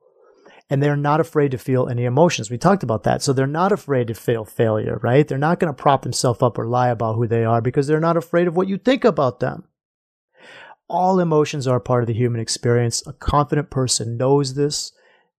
and 0.69 0.83
they're 0.83 0.95
not 0.95 1.19
afraid 1.19 1.51
to 1.51 1.57
feel 1.57 1.87
any 1.87 2.05
emotions. 2.05 2.51
We 2.51 2.57
talked 2.57 2.83
about 2.83 3.03
that. 3.03 3.21
So 3.21 3.33
they're 3.33 3.47
not 3.47 3.71
afraid 3.71 4.07
to 4.07 4.13
feel 4.13 4.45
failure, 4.45 4.99
right? 5.01 5.27
They're 5.27 5.37
not 5.37 5.59
going 5.59 5.73
to 5.73 5.81
prop 5.81 6.03
themselves 6.03 6.41
up 6.41 6.59
or 6.59 6.67
lie 6.67 6.89
about 6.89 7.15
who 7.15 7.25
they 7.25 7.43
are 7.43 7.61
because 7.61 7.87
they're 7.87 7.99
not 7.99 8.17
afraid 8.17 8.47
of 8.47 8.55
what 8.55 8.67
you 8.67 8.77
think 8.77 9.03
about 9.03 9.39
them. 9.39 9.63
All 10.87 11.19
emotions 11.19 11.67
are 11.67 11.79
part 11.79 12.03
of 12.03 12.07
the 12.07 12.13
human 12.13 12.41
experience. 12.41 13.05
A 13.07 13.13
confident 13.13 13.69
person 13.69 14.17
knows 14.17 14.55
this. 14.55 14.91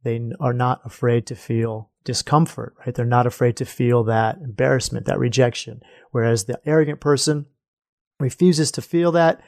They 0.03 0.31
are 0.41 0.53
not 0.53 0.81
afraid 0.85 1.27
to 1.27 1.35
feel 1.35 1.90
discomfort, 2.05 2.75
right? 2.79 2.95
They're 2.95 3.05
not 3.05 3.27
afraid 3.27 3.57
to 3.57 3.65
feel 3.65 4.05
that 4.05 4.39
embarrassment, 4.39 5.07
that 5.07 5.19
rejection. 5.19 5.83
Whereas 6.11 6.45
the 6.45 6.61
arrogant 6.67 7.01
person 7.01 7.47
refuses 8.19 8.71
to 8.73 8.83
feel 8.83 9.13
that 9.13 9.41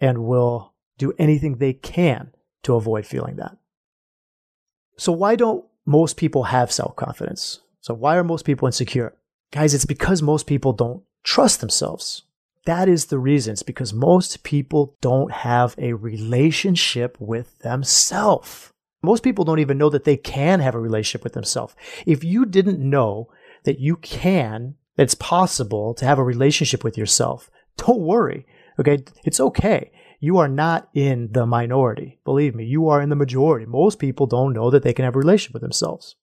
and 0.00 0.24
will 0.24 0.74
do 0.98 1.12
anything 1.18 1.56
they 1.56 1.72
can 1.72 2.32
to 2.62 2.74
avoid 2.74 3.06
feeling 3.06 3.36
that. 3.36 3.56
So, 4.96 5.12
why 5.12 5.36
don't 5.36 5.64
most 5.86 6.16
people 6.16 6.44
have 6.44 6.72
self 6.72 6.96
confidence? 6.96 7.60
So, 7.80 7.94
why 7.94 8.16
are 8.16 8.24
most 8.24 8.44
people 8.44 8.66
insecure? 8.66 9.14
Guys, 9.50 9.74
it's 9.74 9.84
because 9.84 10.22
most 10.22 10.46
people 10.46 10.72
don't 10.72 11.02
trust 11.22 11.60
themselves. 11.60 12.22
That 12.64 12.88
is 12.88 13.06
the 13.06 13.18
reason. 13.18 13.52
It's 13.52 13.62
because 13.62 13.92
most 13.92 14.42
people 14.42 14.96
don't 15.00 15.30
have 15.30 15.74
a 15.76 15.92
relationship 15.92 17.16
with 17.20 17.58
themselves. 17.58 18.72
Most 19.04 19.22
people 19.22 19.44
don't 19.44 19.58
even 19.58 19.78
know 19.78 19.90
that 19.90 20.04
they 20.04 20.16
can 20.16 20.60
have 20.60 20.74
a 20.74 20.80
relationship 20.80 21.24
with 21.24 21.34
themselves. 21.34 21.74
If 22.06 22.24
you 22.24 22.44
didn't 22.44 22.78
know 22.78 23.28
that 23.64 23.78
you 23.78 23.96
can, 23.96 24.74
that 24.96 25.04
it's 25.04 25.14
possible 25.14 25.94
to 25.94 26.04
have 26.04 26.18
a 26.18 26.24
relationship 26.24 26.84
with 26.84 26.98
yourself, 26.98 27.50
don't 27.76 28.00
worry. 28.00 28.46
Okay. 28.78 29.04
It's 29.24 29.40
okay. 29.40 29.92
You 30.20 30.38
are 30.38 30.48
not 30.48 30.88
in 30.94 31.32
the 31.32 31.46
minority. 31.46 32.18
Believe 32.24 32.54
me, 32.54 32.64
you 32.64 32.88
are 32.88 33.02
in 33.02 33.10
the 33.10 33.16
majority. 33.16 33.66
Most 33.66 33.98
people 33.98 34.26
don't 34.26 34.54
know 34.54 34.70
that 34.70 34.82
they 34.82 34.92
can 34.92 35.04
have 35.04 35.14
a 35.14 35.18
relationship 35.18 35.52
with 35.52 35.62
themselves. 35.62 36.16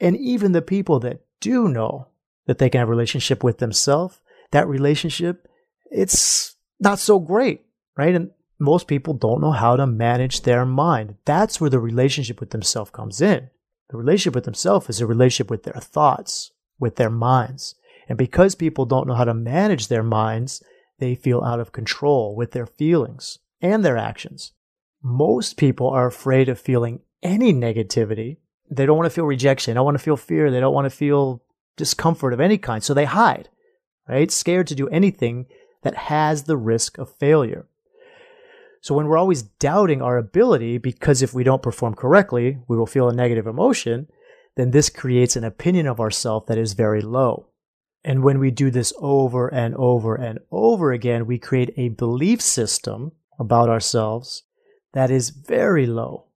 And 0.00 0.16
even 0.16 0.52
the 0.52 0.62
people 0.62 1.00
that 1.00 1.20
do 1.40 1.68
know 1.68 2.08
that 2.46 2.58
they 2.58 2.70
can 2.70 2.78
have 2.78 2.88
a 2.88 2.90
relationship 2.90 3.42
with 3.42 3.58
themselves, 3.58 4.20
that 4.52 4.68
relationship, 4.68 5.48
it's 5.90 6.54
not 6.78 6.98
so 6.98 7.18
great, 7.18 7.62
right? 7.96 8.14
And 8.14 8.30
most 8.58 8.88
people 8.88 9.14
don't 9.14 9.40
know 9.40 9.52
how 9.52 9.76
to 9.76 9.86
manage 9.86 10.42
their 10.42 10.66
mind. 10.66 11.16
That's 11.24 11.60
where 11.60 11.70
the 11.70 11.78
relationship 11.78 12.40
with 12.40 12.50
themselves 12.50 12.90
comes 12.90 13.20
in. 13.20 13.50
The 13.90 13.96
relationship 13.96 14.34
with 14.34 14.44
themselves 14.44 14.90
is 14.90 15.00
a 15.00 15.06
relationship 15.06 15.50
with 15.50 15.62
their 15.62 15.80
thoughts, 15.80 16.50
with 16.78 16.96
their 16.96 17.10
minds. 17.10 17.76
And 18.08 18.18
because 18.18 18.54
people 18.54 18.84
don't 18.84 19.06
know 19.06 19.14
how 19.14 19.24
to 19.24 19.34
manage 19.34 19.88
their 19.88 20.02
minds, 20.02 20.62
they 20.98 21.14
feel 21.14 21.42
out 21.42 21.60
of 21.60 21.72
control 21.72 22.34
with 22.34 22.52
their 22.52 22.66
feelings 22.66 23.38
and 23.60 23.84
their 23.84 23.96
actions. 23.96 24.52
Most 25.02 25.56
people 25.56 25.88
are 25.88 26.06
afraid 26.06 26.48
of 26.48 26.58
feeling 26.58 27.00
any 27.22 27.52
negativity. 27.52 28.38
They 28.70 28.86
don't 28.86 28.96
want 28.96 29.06
to 29.06 29.14
feel 29.14 29.24
rejection. 29.24 29.72
They 29.72 29.76
don't 29.76 29.84
want 29.84 29.96
to 29.96 30.02
feel 30.02 30.16
fear. 30.16 30.50
They 30.50 30.60
don't 30.60 30.74
want 30.74 30.86
to 30.86 30.90
feel 30.90 31.42
discomfort 31.76 32.32
of 32.32 32.40
any 32.40 32.58
kind. 32.58 32.82
So 32.82 32.92
they 32.92 33.04
hide, 33.04 33.48
right? 34.08 34.30
Scared 34.30 34.66
to 34.66 34.74
do 34.74 34.88
anything 34.88 35.46
that 35.82 35.94
has 35.94 36.42
the 36.42 36.56
risk 36.56 36.98
of 36.98 37.14
failure. 37.16 37.68
So 38.80 38.94
when 38.94 39.06
we're 39.06 39.18
always 39.18 39.42
doubting 39.42 40.00
our 40.02 40.16
ability, 40.16 40.78
because 40.78 41.22
if 41.22 41.34
we 41.34 41.44
don't 41.44 41.62
perform 41.62 41.94
correctly, 41.94 42.58
we 42.68 42.76
will 42.76 42.86
feel 42.86 43.08
a 43.08 43.14
negative 43.14 43.46
emotion, 43.46 44.06
then 44.56 44.70
this 44.70 44.88
creates 44.88 45.36
an 45.36 45.44
opinion 45.44 45.86
of 45.86 46.00
ourselves 46.00 46.46
that 46.48 46.58
is 46.58 46.72
very 46.72 47.00
low. 47.00 47.48
And 48.04 48.22
when 48.22 48.38
we 48.38 48.50
do 48.50 48.70
this 48.70 48.92
over 48.98 49.48
and 49.48 49.74
over 49.74 50.14
and 50.14 50.38
over 50.50 50.92
again, 50.92 51.26
we 51.26 51.38
create 51.38 51.74
a 51.76 51.88
belief 51.88 52.40
system 52.40 53.12
about 53.38 53.68
ourselves 53.68 54.44
that 54.92 55.10
is 55.10 55.30
very 55.30 55.86
low. 55.86 56.26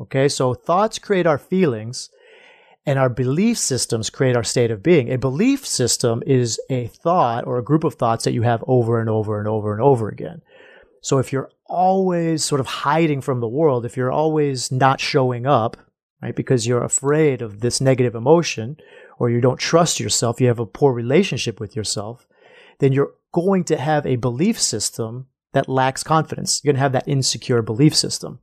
Okay, 0.00 0.28
so 0.28 0.54
thoughts 0.54 0.98
create 0.98 1.26
our 1.26 1.38
feelings, 1.38 2.10
and 2.84 2.98
our 2.98 3.08
belief 3.08 3.58
systems 3.58 4.10
create 4.10 4.36
our 4.36 4.42
state 4.42 4.70
of 4.70 4.82
being. 4.82 5.12
A 5.12 5.18
belief 5.18 5.64
system 5.66 6.22
is 6.26 6.60
a 6.68 6.88
thought 6.88 7.46
or 7.46 7.58
a 7.58 7.64
group 7.64 7.84
of 7.84 7.94
thoughts 7.94 8.24
that 8.24 8.32
you 8.32 8.42
have 8.42 8.64
over 8.66 8.98
and 9.00 9.08
over 9.08 9.38
and 9.38 9.46
over 9.46 9.72
and 9.72 9.80
over 9.80 10.08
again. 10.08 10.42
So 11.00 11.18
if 11.18 11.32
you're 11.32 11.50
always 11.72 12.44
sort 12.44 12.60
of 12.60 12.66
hiding 12.66 13.20
from 13.20 13.40
the 13.40 13.48
world, 13.48 13.84
if 13.84 13.96
you're 13.96 14.12
always 14.12 14.70
not 14.70 15.00
showing 15.00 15.46
up, 15.46 15.76
right, 16.22 16.36
because 16.36 16.66
you're 16.66 16.84
afraid 16.84 17.42
of 17.42 17.60
this 17.60 17.80
negative 17.80 18.14
emotion 18.14 18.76
or 19.18 19.30
you 19.30 19.40
don't 19.40 19.58
trust 19.58 19.98
yourself, 19.98 20.40
you 20.40 20.48
have 20.48 20.58
a 20.58 20.66
poor 20.66 20.92
relationship 20.92 21.58
with 21.58 21.74
yourself, 21.74 22.26
then 22.78 22.92
you're 22.92 23.14
going 23.32 23.64
to 23.64 23.76
have 23.76 24.04
a 24.06 24.16
belief 24.16 24.60
system 24.60 25.26
that 25.52 25.68
lacks 25.68 26.02
confidence. 26.02 26.60
You're 26.62 26.72
going 26.72 26.78
to 26.78 26.82
have 26.82 26.92
that 26.92 27.08
insecure 27.08 27.62
belief 27.62 27.94
system 27.96 28.40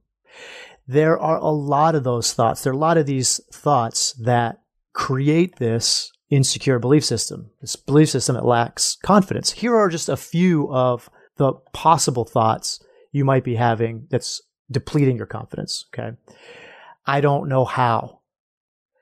there 0.89 1.19
are 1.19 1.37
a 1.37 1.51
lot 1.51 1.93
of 1.93 2.03
those 2.03 2.33
thoughts. 2.33 2.63
There 2.63 2.73
are 2.73 2.75
a 2.75 2.79
lot 2.79 2.97
of 2.97 3.05
these 3.05 3.39
thoughts 3.53 4.13
that 4.13 4.59
create 4.91 5.57
this 5.57 6.11
insecure 6.31 6.79
belief 6.79 7.05
system, 7.05 7.51
this 7.61 7.75
belief 7.75 8.09
system 8.09 8.33
that 8.33 8.45
lacks 8.45 8.97
confidence. 9.03 9.51
Here 9.51 9.75
are 9.75 9.89
just 9.89 10.09
a 10.09 10.17
few 10.17 10.67
of 10.71 11.07
the 11.37 11.53
possible 11.73 12.25
thoughts 12.25 12.79
you 13.11 13.25
might 13.25 13.43
be 13.43 13.55
having 13.55 14.07
that's 14.09 14.41
depleting 14.71 15.17
your 15.17 15.25
confidence. 15.25 15.85
Okay. 15.93 16.15
I 17.05 17.21
don't 17.21 17.49
know 17.49 17.65
how. 17.65 18.19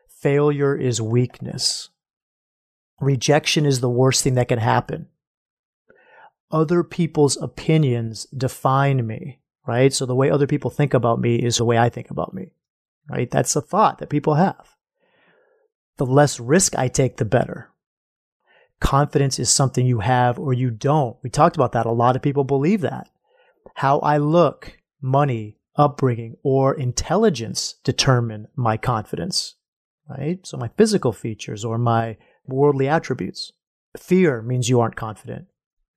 Failure 0.08 0.76
is 0.76 1.02
weakness. 1.02 1.90
Rejection 3.00 3.66
is 3.66 3.80
the 3.80 3.90
worst 3.90 4.24
thing 4.24 4.36
that 4.36 4.48
can 4.48 4.60
happen. 4.60 5.08
Other 6.50 6.84
people's 6.84 7.38
opinions 7.38 8.26
define 8.36 9.06
me 9.06 9.40
right? 9.68 9.94
So 9.94 10.08
the 10.08 10.16
way 10.16 10.32
other 10.32 10.48
people 10.48 10.72
think 10.72 10.96
about 10.96 11.20
me 11.20 11.36
is 11.36 11.58
the 11.58 11.66
way 11.66 11.78
I 11.78 11.90
think 11.90 12.10
about 12.10 12.34
me, 12.34 12.54
right? 13.08 13.30
That's 13.30 13.56
a 13.56 13.62
thought 13.62 14.00
that 14.00 14.10
people 14.10 14.36
have. 14.36 14.76
The 15.98 16.06
less 16.06 16.40
risk 16.40 16.76
I 16.76 16.88
take, 16.88 17.18
the 17.18 17.26
better. 17.26 17.70
Confidence 18.80 19.38
is 19.40 19.50
something 19.50 19.86
you 19.86 20.00
have 20.00 20.40
or 20.40 20.54
you 20.54 20.72
don't. 20.72 21.18
We 21.22 21.30
talked 21.30 21.56
about 21.56 21.74
that. 21.74 21.86
A 21.86 21.92
lot 21.92 22.16
of 22.16 22.22
people 22.22 22.44
believe 22.44 22.82
that. 22.82 23.10
How 23.76 24.00
I 24.00 24.18
look, 24.18 24.80
money, 25.02 25.58
upbringing, 25.76 26.38
or 26.44 26.74
intelligence 26.74 27.76
determine 27.84 28.48
my 28.56 28.78
confidence, 28.78 29.56
right? 30.10 30.46
So 30.46 30.58
my 30.58 30.70
physical 30.78 31.12
features 31.12 31.64
or 31.64 31.78
my 31.78 32.18
worldly 32.46 32.88
attributes. 32.88 33.52
Fear 33.98 34.42
means 34.42 34.70
you 34.70 34.80
aren't 34.80 34.96
confident. 34.96 35.46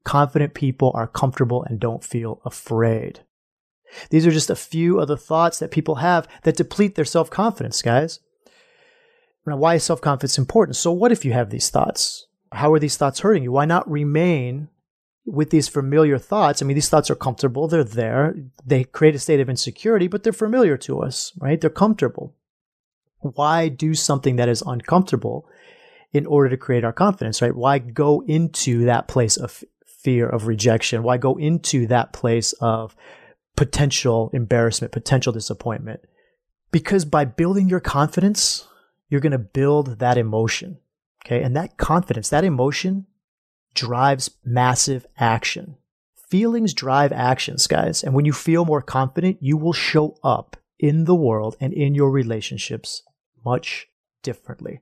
Confident 0.04 0.54
people 0.54 0.92
are 0.94 1.06
comfortable 1.06 1.64
and 1.64 1.78
don't 1.78 2.04
feel 2.04 2.40
afraid. 2.44 3.20
These 4.10 4.26
are 4.26 4.30
just 4.30 4.50
a 4.50 4.56
few 4.56 5.00
of 5.00 5.08
the 5.08 5.16
thoughts 5.16 5.58
that 5.58 5.70
people 5.70 5.96
have 5.96 6.28
that 6.42 6.56
deplete 6.56 6.94
their 6.94 7.04
self 7.04 7.28
confidence, 7.28 7.82
guys. 7.82 8.20
Now, 9.46 9.56
why 9.56 9.74
is 9.74 9.84
self 9.84 10.00
confidence 10.00 10.38
important? 10.38 10.76
So, 10.76 10.92
what 10.92 11.12
if 11.12 11.24
you 11.24 11.32
have 11.32 11.50
these 11.50 11.70
thoughts? 11.70 12.26
How 12.52 12.72
are 12.72 12.78
these 12.78 12.96
thoughts 12.96 13.20
hurting 13.20 13.42
you? 13.42 13.52
Why 13.52 13.64
not 13.64 13.90
remain 13.90 14.68
with 15.26 15.50
these 15.50 15.68
familiar 15.68 16.18
thoughts, 16.18 16.62
I 16.62 16.64
mean, 16.64 16.74
these 16.74 16.88
thoughts 16.88 17.10
are 17.10 17.14
comfortable. 17.14 17.68
They're 17.68 17.84
there. 17.84 18.34
They 18.64 18.84
create 18.84 19.14
a 19.14 19.18
state 19.18 19.40
of 19.40 19.48
insecurity, 19.48 20.08
but 20.08 20.22
they're 20.22 20.32
familiar 20.32 20.76
to 20.78 21.02
us, 21.02 21.32
right? 21.38 21.60
They're 21.60 21.70
comfortable. 21.70 22.34
Why 23.18 23.68
do 23.68 23.94
something 23.94 24.36
that 24.36 24.48
is 24.48 24.62
uncomfortable 24.66 25.46
in 26.12 26.26
order 26.26 26.48
to 26.48 26.56
create 26.56 26.84
our 26.84 26.92
confidence, 26.92 27.42
right? 27.42 27.54
Why 27.54 27.78
go 27.78 28.22
into 28.26 28.86
that 28.86 29.08
place 29.08 29.36
of 29.36 29.62
fear 29.86 30.26
of 30.26 30.46
rejection? 30.46 31.02
Why 31.02 31.18
go 31.18 31.36
into 31.36 31.86
that 31.88 32.12
place 32.12 32.52
of 32.54 32.96
potential 33.56 34.30
embarrassment, 34.32 34.92
potential 34.92 35.32
disappointment? 35.32 36.00
Because 36.72 37.04
by 37.04 37.26
building 37.26 37.68
your 37.68 37.80
confidence, 37.80 38.66
you're 39.08 39.20
going 39.20 39.32
to 39.32 39.38
build 39.38 39.98
that 39.98 40.16
emotion. 40.16 40.78
Okay. 41.26 41.42
And 41.42 41.54
that 41.54 41.76
confidence, 41.76 42.30
that 42.30 42.44
emotion 42.44 43.06
drives 43.74 44.30
massive 44.44 45.06
action. 45.18 45.76
Feelings 46.28 46.74
drive 46.74 47.12
actions, 47.12 47.66
guys. 47.66 48.04
And 48.04 48.14
when 48.14 48.24
you 48.24 48.32
feel 48.32 48.64
more 48.64 48.82
confident, 48.82 49.38
you 49.40 49.56
will 49.56 49.72
show 49.72 50.16
up 50.22 50.56
in 50.78 51.04
the 51.04 51.14
world 51.14 51.56
and 51.60 51.72
in 51.72 51.94
your 51.94 52.10
relationships 52.10 53.02
much 53.44 53.88
differently. 54.22 54.80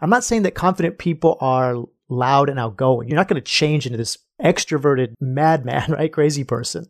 I'm 0.00 0.10
not 0.10 0.24
saying 0.24 0.42
that 0.42 0.54
confident 0.54 0.98
people 0.98 1.36
are 1.40 1.84
loud 2.08 2.48
and 2.48 2.58
outgoing. 2.58 3.08
You're 3.08 3.16
not 3.16 3.28
going 3.28 3.40
to 3.40 3.50
change 3.50 3.86
into 3.86 3.98
this 3.98 4.18
extroverted 4.42 5.14
madman, 5.20 5.92
right? 5.92 6.12
Crazy 6.12 6.44
person. 6.44 6.88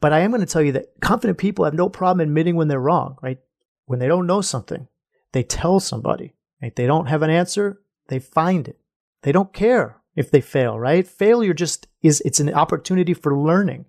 But 0.00 0.12
I 0.12 0.20
am 0.20 0.30
going 0.30 0.40
to 0.40 0.46
tell 0.46 0.62
you 0.62 0.72
that 0.72 1.00
confident 1.00 1.38
people 1.38 1.64
have 1.64 1.74
no 1.74 1.88
problem 1.88 2.20
admitting 2.20 2.56
when 2.56 2.68
they're 2.68 2.78
wrong, 2.78 3.16
right? 3.22 3.38
When 3.86 3.98
they 3.98 4.06
don't 4.06 4.26
know 4.26 4.40
something, 4.40 4.86
they 5.32 5.42
tell 5.42 5.80
somebody. 5.80 6.34
They 6.60 6.86
don't 6.86 7.06
have 7.06 7.22
an 7.22 7.30
answer, 7.30 7.80
they 8.08 8.18
find 8.18 8.68
it. 8.68 8.78
They 9.22 9.32
don't 9.32 9.52
care 9.52 10.00
if 10.14 10.30
they 10.30 10.40
fail, 10.40 10.78
right? 10.78 11.06
Failure 11.06 11.54
just 11.54 11.86
is 12.02 12.20
it's 12.24 12.40
an 12.40 12.52
opportunity 12.52 13.14
for 13.14 13.36
learning. 13.36 13.86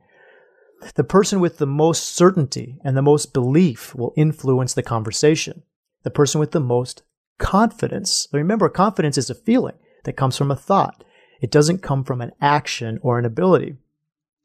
The 0.96 1.04
person 1.04 1.40
with 1.40 1.58
the 1.58 1.68
most 1.68 2.16
certainty 2.16 2.78
and 2.84 2.96
the 2.96 3.02
most 3.02 3.34
belief 3.34 3.94
will 3.96 4.14
influence 4.16 4.74
the 4.74 4.84
conversation. 4.84 5.64
The 6.04 6.12
person 6.12 6.40
with 6.40 6.52
the 6.52 6.60
most 6.60 7.04
confidence. 7.38 8.28
Remember, 8.32 8.70
confidence 8.70 9.18
is 9.18 9.30
a 9.30 9.36
feeling 9.36 9.76
that 10.04 10.18
comes 10.18 10.38
from 10.38 10.52
a 10.52 10.56
thought. 10.56 11.04
It 11.42 11.52
doesn't 11.52 11.82
come 11.82 12.04
from 12.04 12.22
an 12.22 12.32
action 12.42 13.00
or 13.02 13.20
an 13.20 13.26
ability. 13.26 13.76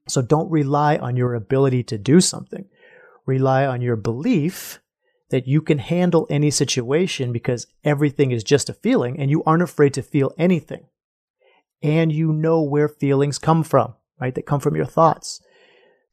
So 0.09 0.23
don't 0.23 0.51
rely 0.51 0.97
on 0.97 1.17
your 1.17 1.35
ability 1.35 1.83
to 1.85 1.99
do 1.99 2.21
something. 2.21 2.67
Rely 3.27 3.67
on 3.67 3.81
your 3.81 3.97
belief 3.97 4.81
that 5.35 5.49
you 5.49 5.61
can 5.61 5.79
handle 5.79 6.29
any 6.31 6.49
situation 6.49 7.33
because 7.33 7.67
everything 7.83 8.31
is 8.31 8.45
just 8.45 8.71
a 8.71 8.73
feeling 8.73 9.19
and 9.19 9.33
you 9.33 9.43
aren't 9.43 9.65
afraid 9.65 9.93
to 9.93 10.01
feel 10.01 10.33
anything. 10.39 10.87
And 11.83 12.13
you 12.13 12.33
know 12.33 12.63
where 12.63 12.87
feelings 12.87 13.41
come 13.41 13.65
from, 13.65 13.95
right? 14.21 14.33
They 14.33 14.43
come 14.43 14.61
from 14.61 14.77
your 14.77 14.85
thoughts. 14.85 15.43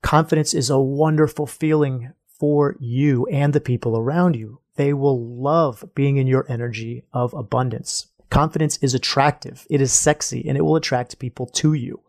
Confidence 0.01 0.55
is 0.55 0.71
a 0.71 0.79
wonderful 0.79 1.45
feeling 1.45 2.13
for 2.39 2.75
you 2.79 3.27
and 3.27 3.53
the 3.53 3.61
people 3.61 3.95
around 3.95 4.35
you. 4.35 4.59
They 4.75 4.91
will 4.91 5.23
love 5.39 5.85
being 5.93 6.17
in 6.17 6.25
your 6.25 6.47
energy 6.49 7.03
of 7.13 7.35
abundance. 7.35 8.07
Confidence 8.31 8.77
is 8.77 8.95
attractive. 8.95 9.67
It 9.69 9.81
is 9.81 9.93
sexy 9.93 10.49
and 10.49 10.57
it 10.57 10.61
will 10.61 10.77
attract 10.77 11.19
people 11.19 11.45
to 11.45 11.73
you. 11.73 12.01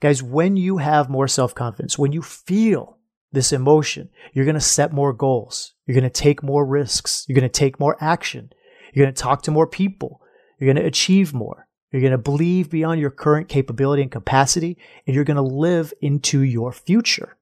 Guys, 0.00 0.22
when 0.22 0.58
you 0.58 0.76
have 0.76 1.08
more 1.08 1.28
self 1.28 1.54
confidence, 1.54 1.96
when 1.96 2.12
you 2.12 2.20
feel 2.20 2.97
this 3.32 3.52
emotion, 3.52 4.08
you're 4.32 4.44
going 4.44 4.54
to 4.54 4.60
set 4.60 4.92
more 4.92 5.12
goals. 5.12 5.74
You're 5.86 5.94
going 5.94 6.04
to 6.04 6.10
take 6.10 6.42
more 6.42 6.64
risks. 6.64 7.24
You're 7.28 7.34
going 7.38 7.48
to 7.48 7.48
take 7.48 7.80
more 7.80 7.96
action. 8.00 8.50
You're 8.92 9.04
going 9.04 9.14
to 9.14 9.22
talk 9.22 9.42
to 9.42 9.50
more 9.50 9.66
people. 9.66 10.22
You're 10.58 10.72
going 10.72 10.82
to 10.82 10.88
achieve 10.88 11.34
more. 11.34 11.68
You're 11.92 12.02
going 12.02 12.12
to 12.12 12.18
believe 12.18 12.70
beyond 12.70 13.00
your 13.00 13.10
current 13.10 13.48
capability 13.48 14.02
and 14.02 14.10
capacity, 14.10 14.76
and 15.06 15.14
you're 15.14 15.24
going 15.24 15.36
to 15.36 15.42
live 15.42 15.92
into 16.00 16.42
your 16.42 16.72
future. 16.72 17.36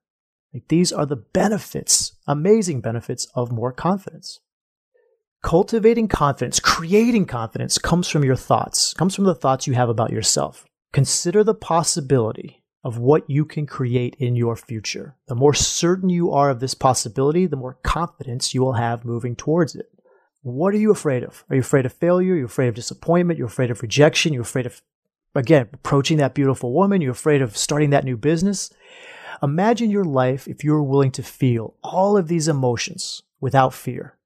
Like 0.55 0.69
these 0.69 0.93
are 0.93 1.07
the 1.07 1.17
benefits, 1.17 2.13
amazing 2.27 2.81
benefits 2.81 3.27
of 3.35 3.51
more 3.51 3.73
confidence. 3.73 4.41
Cultivating 5.43 6.09
confidence, 6.09 6.61
creating 6.61 7.27
confidence 7.27 7.79
comes 7.79 8.09
from 8.09 8.25
your 8.25 8.37
thoughts, 8.37 8.95
comes 8.95 9.15
from 9.15 9.25
the 9.25 9.35
thoughts 9.35 9.67
you 9.67 9.75
have 9.75 9.89
about 9.89 10.11
yourself. 10.11 10.65
Consider 10.93 11.45
the 11.45 11.55
possibility 11.55 12.63
of 12.87 12.99
what 12.99 13.29
you 13.29 13.45
can 13.45 13.67
create 13.67 14.15
in 14.21 14.37
your 14.37 14.55
future. 14.55 15.17
The 15.27 15.35
more 15.35 15.55
certain 15.55 16.09
you 16.09 16.31
are 16.31 16.51
of 16.51 16.61
this 16.61 16.73
possibility, 16.75 17.45
the 17.47 17.57
more 17.57 17.79
confidence 17.83 18.55
you 18.55 18.61
will 18.61 18.75
have 18.75 19.05
moving 19.05 19.35
towards 19.35 19.75
it. 19.75 19.91
What 20.43 20.73
are 20.73 20.79
you 20.79 20.93
afraid 20.93 21.25
of? 21.25 21.45
Are 21.51 21.57
you 21.57 21.63
afraid 21.63 21.85
of 21.85 21.93
failure? 21.93 22.37
You're 22.37 22.47
afraid 22.47 22.69
of 22.69 22.77
disappointment? 22.77 23.39
You're 23.39 23.49
afraid 23.49 23.73
of 23.73 23.83
rejection? 23.83 24.33
You're 24.33 24.43
afraid 24.43 24.67
of, 24.67 24.83
again, 25.35 25.69
approaching 25.73 26.19
that 26.19 26.37
beautiful 26.37 26.73
woman? 26.73 27.01
You're 27.01 27.11
afraid 27.11 27.43
of 27.43 27.57
starting 27.57 27.91
that 27.91 28.05
new 28.05 28.17
business? 28.17 28.73
Imagine 29.43 29.91
your 29.91 30.05
life 30.05 30.47
if 30.47 30.63
you 30.63 30.71
were 30.71 30.81
willing 30.81 31.11
to 31.11 31.25
feel 31.25 31.75
all 31.83 32.17
of 32.17 32.29
these 32.29 32.47
emotions 32.47 33.21
without 33.41 33.75
fear. 33.75 34.17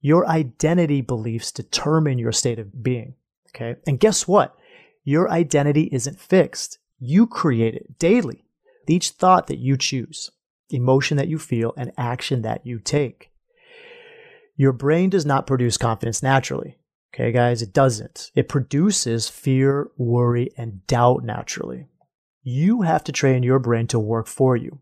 Your 0.00 0.26
identity 0.26 1.02
beliefs 1.02 1.52
determine 1.52 2.18
your 2.18 2.32
state 2.32 2.58
of 2.58 2.82
being. 2.82 3.16
Okay. 3.50 3.76
And 3.86 4.00
guess 4.00 4.26
what? 4.26 4.56
Your 5.04 5.30
identity 5.30 5.90
isn't 5.92 6.18
fixed. 6.18 6.78
You 6.98 7.26
create 7.26 7.74
it 7.74 7.98
daily. 7.98 8.44
Each 8.88 9.10
thought 9.10 9.48
that 9.48 9.58
you 9.58 9.76
choose, 9.76 10.30
emotion 10.70 11.16
that 11.16 11.28
you 11.28 11.38
feel, 11.38 11.74
and 11.76 11.92
action 11.98 12.42
that 12.42 12.66
you 12.66 12.78
take. 12.78 13.30
Your 14.56 14.72
brain 14.72 15.10
does 15.10 15.26
not 15.26 15.46
produce 15.46 15.76
confidence 15.76 16.22
naturally. 16.22 16.78
Okay, 17.14 17.32
guys, 17.32 17.62
it 17.62 17.72
doesn't. 17.72 18.30
It 18.34 18.48
produces 18.48 19.28
fear, 19.28 19.90
worry, 19.96 20.50
and 20.56 20.86
doubt 20.86 21.24
naturally. 21.24 21.88
You 22.42 22.82
have 22.82 23.04
to 23.04 23.12
train 23.12 23.42
your 23.42 23.58
brain 23.58 23.86
to 23.88 23.98
work 23.98 24.26
for 24.26 24.56
you. 24.56 24.80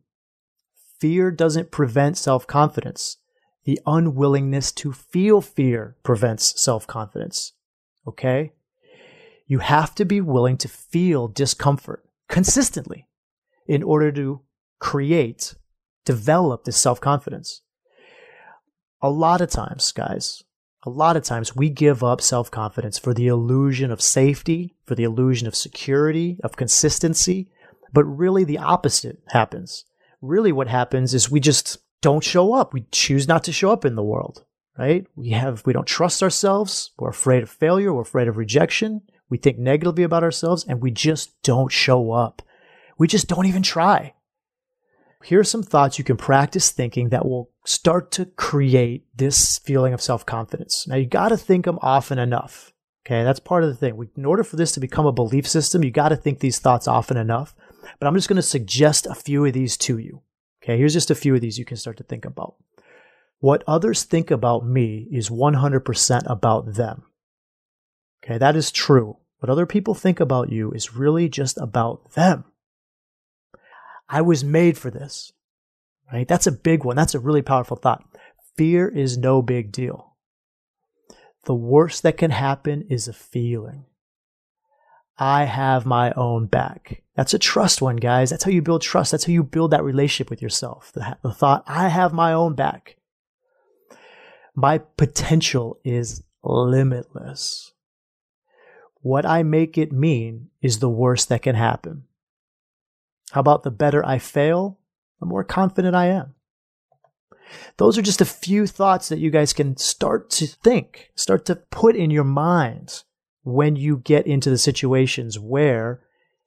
Fear 1.00 1.32
doesn't 1.32 1.70
prevent 1.70 2.16
self 2.16 2.46
confidence. 2.46 3.18
The 3.64 3.80
unwillingness 3.86 4.72
to 4.72 4.92
feel 4.92 5.40
fear 5.40 5.96
prevents 6.02 6.60
self 6.60 6.86
confidence. 6.86 7.52
Okay? 8.06 8.52
You 9.46 9.58
have 9.58 9.94
to 9.96 10.04
be 10.04 10.20
willing 10.20 10.56
to 10.58 10.68
feel 10.68 11.28
discomfort 11.28 12.04
consistently 12.28 13.08
in 13.66 13.82
order 13.82 14.10
to 14.12 14.40
create, 14.78 15.54
develop 16.04 16.64
this 16.64 16.76
self 16.76 17.00
confidence. 17.00 17.62
A 19.02 19.10
lot 19.10 19.40
of 19.40 19.50
times, 19.50 19.92
guys, 19.92 20.42
a 20.84 20.90
lot 20.90 21.16
of 21.16 21.22
times 21.22 21.56
we 21.56 21.70
give 21.70 22.02
up 22.02 22.20
self 22.20 22.50
confidence 22.50 22.98
for 22.98 23.14
the 23.14 23.26
illusion 23.26 23.90
of 23.90 24.00
safety, 24.00 24.74
for 24.84 24.94
the 24.94 25.04
illusion 25.04 25.46
of 25.46 25.54
security, 25.54 26.38
of 26.42 26.56
consistency. 26.56 27.48
But 27.92 28.04
really, 28.04 28.44
the 28.44 28.58
opposite 28.58 29.22
happens. 29.28 29.84
Really, 30.20 30.52
what 30.52 30.68
happens 30.68 31.14
is 31.14 31.30
we 31.30 31.40
just 31.40 31.78
don't 32.02 32.24
show 32.24 32.54
up. 32.54 32.74
We 32.74 32.86
choose 32.90 33.28
not 33.28 33.44
to 33.44 33.52
show 33.52 33.70
up 33.72 33.84
in 33.84 33.94
the 33.94 34.02
world, 34.02 34.44
right? 34.76 35.06
We 35.16 35.30
have, 35.30 35.62
we 35.64 35.72
don't 35.72 35.86
trust 35.86 36.22
ourselves. 36.22 36.90
We're 36.98 37.10
afraid 37.10 37.42
of 37.42 37.50
failure. 37.50 37.92
We're 37.92 38.02
afraid 38.02 38.28
of 38.28 38.36
rejection. 38.36 39.02
We 39.34 39.38
think 39.38 39.58
negatively 39.58 40.04
about 40.04 40.22
ourselves 40.22 40.64
and 40.64 40.80
we 40.80 40.92
just 40.92 41.42
don't 41.42 41.72
show 41.72 42.12
up. 42.12 42.40
We 42.96 43.08
just 43.08 43.26
don't 43.26 43.46
even 43.46 43.64
try. 43.64 44.14
Here 45.24 45.40
are 45.40 45.42
some 45.42 45.64
thoughts 45.64 45.98
you 45.98 46.04
can 46.04 46.16
practice 46.16 46.70
thinking 46.70 47.08
that 47.08 47.26
will 47.26 47.50
start 47.64 48.12
to 48.12 48.26
create 48.26 49.06
this 49.12 49.58
feeling 49.58 49.92
of 49.92 50.00
self 50.00 50.24
confidence. 50.24 50.86
Now, 50.86 50.94
you 50.94 51.06
got 51.06 51.30
to 51.30 51.36
think 51.36 51.64
them 51.64 51.80
often 51.82 52.16
enough. 52.16 52.72
Okay, 53.04 53.24
that's 53.24 53.40
part 53.40 53.64
of 53.64 53.70
the 53.70 53.74
thing. 53.74 54.08
In 54.16 54.24
order 54.24 54.44
for 54.44 54.54
this 54.54 54.70
to 54.70 54.78
become 54.78 55.04
a 55.04 55.10
belief 55.10 55.48
system, 55.48 55.82
you 55.82 55.90
got 55.90 56.10
to 56.10 56.16
think 56.16 56.38
these 56.38 56.60
thoughts 56.60 56.86
often 56.86 57.16
enough. 57.16 57.56
But 57.98 58.06
I'm 58.06 58.14
just 58.14 58.28
going 58.28 58.36
to 58.36 58.40
suggest 58.42 59.04
a 59.06 59.16
few 59.16 59.44
of 59.44 59.52
these 59.52 59.76
to 59.78 59.98
you. 59.98 60.22
Okay, 60.62 60.78
here's 60.78 60.92
just 60.92 61.10
a 61.10 61.16
few 61.16 61.34
of 61.34 61.40
these 61.40 61.58
you 61.58 61.64
can 61.64 61.76
start 61.76 61.96
to 61.96 62.04
think 62.04 62.24
about. 62.24 62.54
What 63.40 63.64
others 63.66 64.04
think 64.04 64.30
about 64.30 64.64
me 64.64 65.08
is 65.10 65.28
100% 65.28 66.22
about 66.30 66.74
them. 66.74 67.02
Okay, 68.24 68.38
that 68.38 68.54
is 68.54 68.70
true. 68.70 69.16
What 69.44 69.50
other 69.50 69.66
people 69.66 69.92
think 69.92 70.20
about 70.20 70.50
you 70.50 70.72
is 70.72 70.94
really 70.94 71.28
just 71.28 71.58
about 71.58 72.12
them. 72.12 72.44
I 74.08 74.22
was 74.22 74.42
made 74.42 74.78
for 74.78 74.90
this. 74.90 75.32
Right? 76.10 76.26
That's 76.26 76.46
a 76.46 76.50
big 76.50 76.82
one. 76.82 76.96
That's 76.96 77.14
a 77.14 77.20
really 77.20 77.42
powerful 77.42 77.76
thought. 77.76 78.02
Fear 78.56 78.88
is 78.88 79.18
no 79.18 79.42
big 79.42 79.70
deal. 79.70 80.14
The 81.44 81.54
worst 81.54 82.04
that 82.04 82.16
can 82.16 82.30
happen 82.30 82.86
is 82.88 83.06
a 83.06 83.12
feeling. 83.12 83.84
I 85.18 85.44
have 85.44 85.84
my 85.84 86.12
own 86.12 86.46
back. 86.46 87.02
That's 87.14 87.34
a 87.34 87.38
trust 87.38 87.82
one, 87.82 87.96
guys. 87.96 88.30
That's 88.30 88.44
how 88.44 88.50
you 88.50 88.62
build 88.62 88.80
trust. 88.80 89.10
That's 89.10 89.26
how 89.26 89.32
you 89.34 89.42
build 89.42 89.72
that 89.72 89.84
relationship 89.84 90.30
with 90.30 90.40
yourself. 90.40 90.90
The, 90.94 91.18
the 91.22 91.34
thought, 91.34 91.64
I 91.66 91.88
have 91.88 92.14
my 92.14 92.32
own 92.32 92.54
back. 92.54 92.96
My 94.54 94.78
potential 94.78 95.80
is 95.84 96.22
limitless. 96.42 97.73
What 99.04 99.26
I 99.26 99.42
make 99.42 99.76
it 99.76 99.92
mean 99.92 100.48
is 100.62 100.78
the 100.78 100.88
worst 100.88 101.28
that 101.28 101.42
can 101.42 101.54
happen. 101.54 102.04
How 103.32 103.40
about 103.40 103.62
the 103.62 103.70
better 103.70 104.02
I 104.02 104.16
fail, 104.16 104.78
the 105.20 105.26
more 105.26 105.44
confident 105.44 105.94
I 105.94 106.06
am? 106.06 106.34
Those 107.76 107.98
are 107.98 108.02
just 108.02 108.22
a 108.22 108.24
few 108.24 108.66
thoughts 108.66 109.10
that 109.10 109.18
you 109.18 109.30
guys 109.30 109.52
can 109.52 109.76
start 109.76 110.30
to 110.30 110.46
think, 110.46 111.10
start 111.16 111.44
to 111.44 111.56
put 111.56 111.96
in 111.96 112.10
your 112.10 112.24
minds 112.24 113.04
when 113.42 113.76
you 113.76 113.98
get 113.98 114.26
into 114.26 114.48
the 114.48 114.56
situations 114.56 115.38
where 115.38 116.00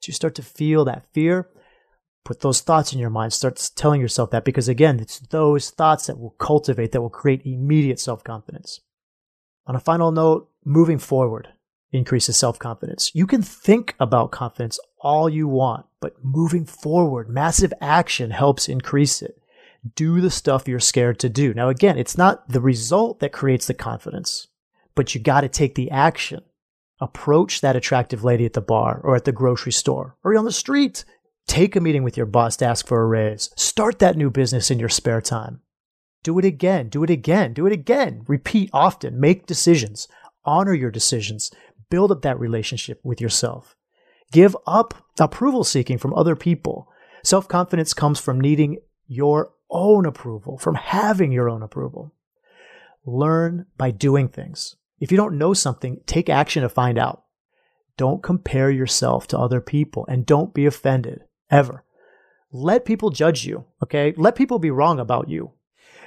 you 0.07 0.11
start 0.11 0.33
to 0.33 0.41
feel 0.41 0.83
that 0.85 1.05
fear, 1.13 1.51
put 2.25 2.39
those 2.39 2.61
thoughts 2.61 2.91
in 2.91 2.97
your 2.97 3.11
mind. 3.11 3.33
Start 3.33 3.69
telling 3.75 4.01
yourself 4.01 4.31
that 4.31 4.45
because 4.45 4.67
again, 4.67 4.99
it's 4.99 5.19
those 5.19 5.69
thoughts 5.69 6.07
that 6.07 6.17
will 6.17 6.31
cultivate, 6.39 6.91
that 6.93 7.03
will 7.03 7.11
create 7.11 7.45
immediate 7.45 7.99
self 7.99 8.23
confidence. 8.23 8.79
On 9.67 9.75
a 9.75 9.79
final 9.79 10.11
note, 10.11 10.49
moving 10.65 10.97
forward 10.97 11.49
increases 11.91 12.37
self 12.37 12.59
confidence. 12.59 13.11
You 13.13 13.27
can 13.27 13.41
think 13.41 13.95
about 13.99 14.31
confidence 14.31 14.79
all 14.99 15.29
you 15.29 15.47
want, 15.47 15.85
but 16.01 16.23
moving 16.23 16.65
forward, 16.65 17.29
massive 17.29 17.73
action 17.81 18.31
helps 18.31 18.67
increase 18.67 19.21
it. 19.21 19.39
Do 19.95 20.19
the 20.19 20.31
stuff 20.31 20.67
you're 20.67 20.79
scared 20.79 21.19
to 21.19 21.29
do. 21.29 21.53
Now, 21.53 21.69
again, 21.69 21.97
it's 21.97 22.17
not 22.17 22.49
the 22.49 22.61
result 22.61 23.19
that 23.19 23.31
creates 23.31 23.67
the 23.67 23.73
confidence, 23.73 24.47
but 24.95 25.13
you 25.13 25.21
got 25.21 25.41
to 25.41 25.49
take 25.49 25.75
the 25.75 25.91
action. 25.91 26.41
Approach 26.99 27.61
that 27.61 27.75
attractive 27.75 28.23
lady 28.23 28.45
at 28.45 28.53
the 28.53 28.61
bar 28.61 28.99
or 29.03 29.15
at 29.15 29.25
the 29.25 29.31
grocery 29.31 29.71
store 29.71 30.17
or 30.23 30.35
on 30.35 30.45
the 30.45 30.51
street. 30.51 31.05
Take 31.47 31.75
a 31.75 31.79
meeting 31.79 32.03
with 32.03 32.17
your 32.17 32.25
boss 32.25 32.57
to 32.57 32.65
ask 32.65 32.87
for 32.87 33.01
a 33.01 33.05
raise. 33.05 33.51
Start 33.55 33.99
that 33.99 34.17
new 34.17 34.29
business 34.29 34.69
in 34.71 34.79
your 34.79 34.89
spare 34.89 35.21
time. 35.21 35.61
Do 36.23 36.37
it 36.39 36.43
again, 36.43 36.89
do 36.89 37.03
it 37.03 37.09
again, 37.09 37.53
do 37.53 37.65
it 37.67 37.71
again. 37.71 38.25
Repeat 38.27 38.69
often. 38.73 39.19
Make 39.19 39.45
decisions. 39.45 40.07
Honor 40.43 40.73
your 40.73 40.91
decisions. 40.91 41.51
Build 41.89 42.11
up 42.11 42.21
that 42.21 42.39
relationship 42.39 42.99
with 43.03 43.21
yourself. 43.21 43.75
Give 44.31 44.55
up 44.65 44.93
approval 45.19 45.63
seeking 45.63 45.97
from 45.97 46.13
other 46.13 46.35
people. 46.35 46.89
Self 47.23 47.47
confidence 47.47 47.93
comes 47.93 48.19
from 48.19 48.39
needing 48.39 48.79
your 49.07 49.53
own 49.69 50.05
approval, 50.05 50.57
from 50.57 50.75
having 50.75 51.31
your 51.31 51.49
own 51.49 51.63
approval. 51.63 52.13
Learn 53.05 53.65
by 53.77 53.91
doing 53.91 54.27
things. 54.27 54.75
If 54.99 55.11
you 55.11 55.17
don't 55.17 55.37
know 55.37 55.53
something, 55.53 56.01
take 56.05 56.29
action 56.29 56.63
to 56.63 56.69
find 56.69 56.97
out. 56.97 57.23
Don't 57.95 58.21
compare 58.21 58.69
yourself 58.69 59.27
to 59.27 59.39
other 59.39 59.61
people 59.61 60.05
and 60.07 60.25
don't 60.25 60.53
be 60.53 60.65
offended 60.65 61.21
ever. 61.49 61.83
Let 62.51 62.85
people 62.85 63.09
judge 63.09 63.45
you, 63.45 63.65
okay? 63.83 64.13
Let 64.17 64.35
people 64.35 64.59
be 64.59 64.71
wrong 64.71 64.99
about 64.99 65.29
you. 65.29 65.51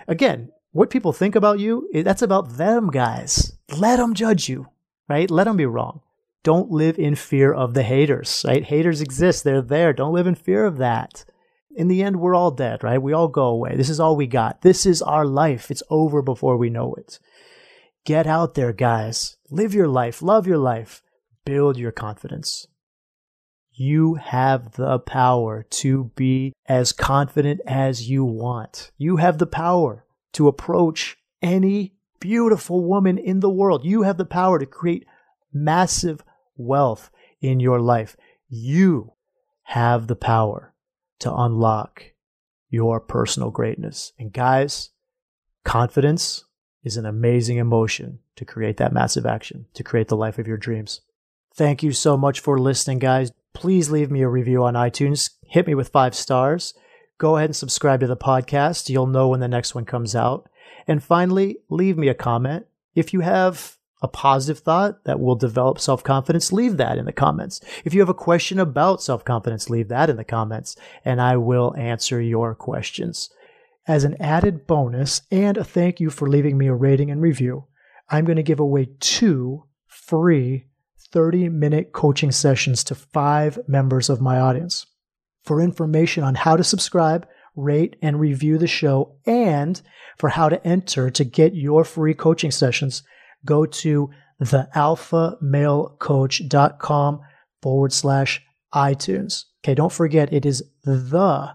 Again, 0.08 0.50
what 0.72 0.90
people 0.90 1.12
think 1.12 1.34
about 1.34 1.58
you, 1.58 1.88
that's 1.92 2.22
about 2.22 2.56
them, 2.56 2.90
guys. 2.90 3.58
Let 3.76 3.96
them 3.96 4.14
judge 4.14 4.48
you, 4.48 4.68
right? 5.10 5.30
Let 5.30 5.44
them 5.44 5.56
be 5.56 5.66
wrong. 5.66 6.00
Don't 6.42 6.70
live 6.70 6.98
in 6.98 7.16
fear 7.16 7.52
of 7.52 7.74
the 7.74 7.82
haters, 7.82 8.44
right? 8.46 8.64
Haters 8.64 9.02
exist. 9.02 9.44
They're 9.44 9.60
there. 9.60 9.92
Don't 9.92 10.14
live 10.14 10.26
in 10.26 10.34
fear 10.36 10.64
of 10.64 10.78
that. 10.78 11.24
In 11.76 11.88
the 11.88 12.02
end, 12.02 12.20
we're 12.20 12.34
all 12.34 12.50
dead, 12.50 12.82
right? 12.82 13.02
We 13.02 13.12
all 13.12 13.28
go 13.28 13.44
away. 13.46 13.76
This 13.76 13.90
is 13.90 14.00
all 14.00 14.16
we 14.16 14.26
got. 14.26 14.62
This 14.62 14.86
is 14.86 15.02
our 15.02 15.26
life. 15.26 15.70
It's 15.70 15.82
over 15.90 16.22
before 16.22 16.56
we 16.56 16.70
know 16.70 16.94
it. 16.94 17.18
Get 18.06 18.26
out 18.26 18.54
there, 18.54 18.72
guys. 18.72 19.36
Live 19.50 19.74
your 19.74 19.88
life. 19.88 20.22
Love 20.22 20.46
your 20.46 20.58
life. 20.58 21.02
Build 21.44 21.76
your 21.76 21.92
confidence. 21.92 22.66
You 23.72 24.14
have 24.14 24.72
the 24.72 24.98
power 24.98 25.64
to 25.70 26.10
be 26.16 26.52
as 26.66 26.92
confident 26.92 27.60
as 27.66 28.08
you 28.08 28.24
want. 28.24 28.90
You 28.96 29.16
have 29.16 29.38
the 29.38 29.46
power 29.46 30.04
to 30.32 30.48
approach 30.48 31.16
any 31.42 31.94
beautiful 32.20 32.84
woman 32.84 33.18
in 33.18 33.40
the 33.40 33.50
world. 33.50 33.84
You 33.84 34.02
have 34.02 34.18
the 34.18 34.24
power 34.24 34.58
to 34.58 34.66
create 34.66 35.06
massive 35.52 36.22
wealth 36.56 37.10
in 37.40 37.60
your 37.60 37.80
life. 37.80 38.16
You 38.48 39.14
have 39.64 40.06
the 40.06 40.16
power 40.16 40.74
to 41.20 41.34
unlock 41.34 42.04
your 42.68 43.00
personal 43.00 43.50
greatness. 43.50 44.12
And 44.18 44.32
guys, 44.32 44.90
confidence 45.64 46.44
is 46.82 46.96
an 46.96 47.06
amazing 47.06 47.58
emotion 47.58 48.20
to 48.36 48.44
create 48.44 48.76
that 48.78 48.92
massive 48.92 49.26
action, 49.26 49.66
to 49.74 49.82
create 49.82 50.08
the 50.08 50.16
life 50.16 50.38
of 50.38 50.46
your 50.46 50.56
dreams. 50.56 51.00
Thank 51.54 51.82
you 51.82 51.92
so 51.92 52.16
much 52.16 52.40
for 52.40 52.58
listening, 52.58 52.98
guys. 52.98 53.32
Please 53.52 53.90
leave 53.90 54.10
me 54.10 54.22
a 54.22 54.28
review 54.28 54.64
on 54.64 54.74
iTunes. 54.74 55.30
Hit 55.46 55.66
me 55.66 55.74
with 55.74 55.88
five 55.88 56.14
stars. 56.14 56.74
Go 57.18 57.36
ahead 57.36 57.50
and 57.50 57.56
subscribe 57.56 58.00
to 58.00 58.06
the 58.06 58.16
podcast. 58.16 58.88
You'll 58.88 59.06
know 59.06 59.28
when 59.28 59.40
the 59.40 59.48
next 59.48 59.74
one 59.74 59.84
comes 59.84 60.16
out. 60.16 60.48
And 60.90 61.00
finally, 61.00 61.58
leave 61.68 61.96
me 61.96 62.08
a 62.08 62.14
comment. 62.14 62.66
If 62.96 63.12
you 63.12 63.20
have 63.20 63.76
a 64.02 64.08
positive 64.08 64.64
thought 64.64 65.04
that 65.04 65.20
will 65.20 65.36
develop 65.36 65.78
self 65.78 66.02
confidence, 66.02 66.52
leave 66.52 66.78
that 66.78 66.98
in 66.98 67.04
the 67.04 67.12
comments. 67.12 67.60
If 67.84 67.94
you 67.94 68.00
have 68.00 68.08
a 68.08 68.14
question 68.14 68.58
about 68.58 69.00
self 69.00 69.24
confidence, 69.24 69.70
leave 69.70 69.86
that 69.86 70.10
in 70.10 70.16
the 70.16 70.24
comments, 70.24 70.74
and 71.04 71.20
I 71.20 71.36
will 71.36 71.76
answer 71.76 72.20
your 72.20 72.56
questions. 72.56 73.30
As 73.86 74.02
an 74.02 74.20
added 74.20 74.66
bonus 74.66 75.22
and 75.30 75.56
a 75.56 75.62
thank 75.62 76.00
you 76.00 76.10
for 76.10 76.28
leaving 76.28 76.58
me 76.58 76.66
a 76.66 76.74
rating 76.74 77.08
and 77.08 77.22
review, 77.22 77.66
I'm 78.08 78.24
going 78.24 78.34
to 78.34 78.42
give 78.42 78.58
away 78.58 78.88
two 78.98 79.66
free 79.86 80.66
30 81.12 81.50
minute 81.50 81.92
coaching 81.92 82.32
sessions 82.32 82.82
to 82.82 82.96
five 82.96 83.60
members 83.68 84.10
of 84.10 84.20
my 84.20 84.40
audience. 84.40 84.86
For 85.44 85.60
information 85.60 86.24
on 86.24 86.34
how 86.34 86.56
to 86.56 86.64
subscribe, 86.64 87.28
rate, 87.56 87.96
and 88.02 88.20
review 88.20 88.58
the 88.58 88.66
show, 88.66 89.16
and 89.26 89.80
for 90.18 90.28
how 90.30 90.48
to 90.48 90.66
enter 90.66 91.10
to 91.10 91.24
get 91.24 91.54
your 91.54 91.84
free 91.84 92.14
coaching 92.14 92.50
sessions, 92.50 93.04
go 93.44 93.66
to 93.66 94.10
thealphamalecoach.com 94.42 97.20
forward 97.62 97.92
slash 97.92 98.42
iTunes. 98.74 99.44
Okay, 99.62 99.74
don't 99.74 99.92
forget 99.92 100.32
it 100.32 100.46
is 100.46 100.62
the 100.84 101.54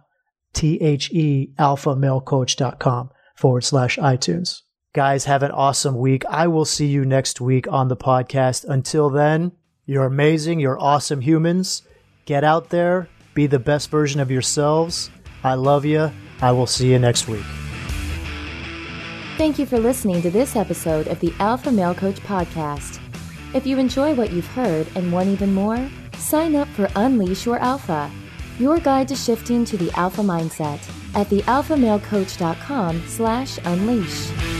T 0.54 0.80
H 0.82 1.12
E 1.12 1.54
alphamalecoach.com 1.60 3.10
forward 3.36 3.64
slash 3.64 3.98
iTunes. 3.98 4.62
Guys, 4.94 5.26
have 5.26 5.44
an 5.44 5.52
awesome 5.52 5.98
week. 5.98 6.24
I 6.30 6.48
will 6.48 6.64
see 6.64 6.88
you 6.88 7.04
next 7.04 7.42
week 7.42 7.68
on 7.70 7.90
the 7.90 7.98
podcast. 7.98 8.64
Until 8.64 9.10
then, 9.10 9.52
you're 9.86 10.06
amazing. 10.06 10.62
You're 10.62 10.82
awesome 10.82 11.20
humans. 11.22 11.82
Get 12.26 12.44
out 12.44 12.70
there, 12.70 13.08
be 13.34 13.46
the 13.46 13.60
best 13.60 13.90
version 13.90 14.20
of 14.20 14.32
yourselves. 14.32 15.12
I 15.46 15.54
love 15.54 15.86
you. 15.86 16.12
I 16.42 16.52
will 16.52 16.66
see 16.66 16.92
you 16.92 16.98
next 16.98 17.28
week. 17.28 17.46
Thank 19.38 19.60
you 19.60 19.66
for 19.66 19.78
listening 19.78 20.22
to 20.24 20.32
this 20.32 20.56
episode 20.56 21.08
of 21.08 21.20
the 21.20 21.32
Alpha 21.40 21.72
Male 21.72 21.94
Coach 21.94 22.20
Podcast. 22.22 23.00
If 23.54 23.68
you 23.68 23.78
enjoy 23.78 24.16
what 24.16 24.32
you've 24.32 24.48
heard 24.48 24.88
and 24.96 25.14
want 25.14 25.30
even 25.30 25.54
more, 25.54 25.90
sign 26.18 26.56
up 26.56 26.68
for 26.70 26.90
Unleash 26.96 27.46
Your 27.46 27.60
Alpha, 27.60 28.10
your 28.58 28.80
guide 28.80 29.08
to 29.10 29.16
shifting 29.16 29.66
to 29.66 29.78
the 29.78 29.92
alpha 30.00 30.22
mindset 30.22 30.80
at 31.14 31.28
thealphamalecoach.com 31.28 33.04
slash 33.08 33.60
unleash. 33.66 34.55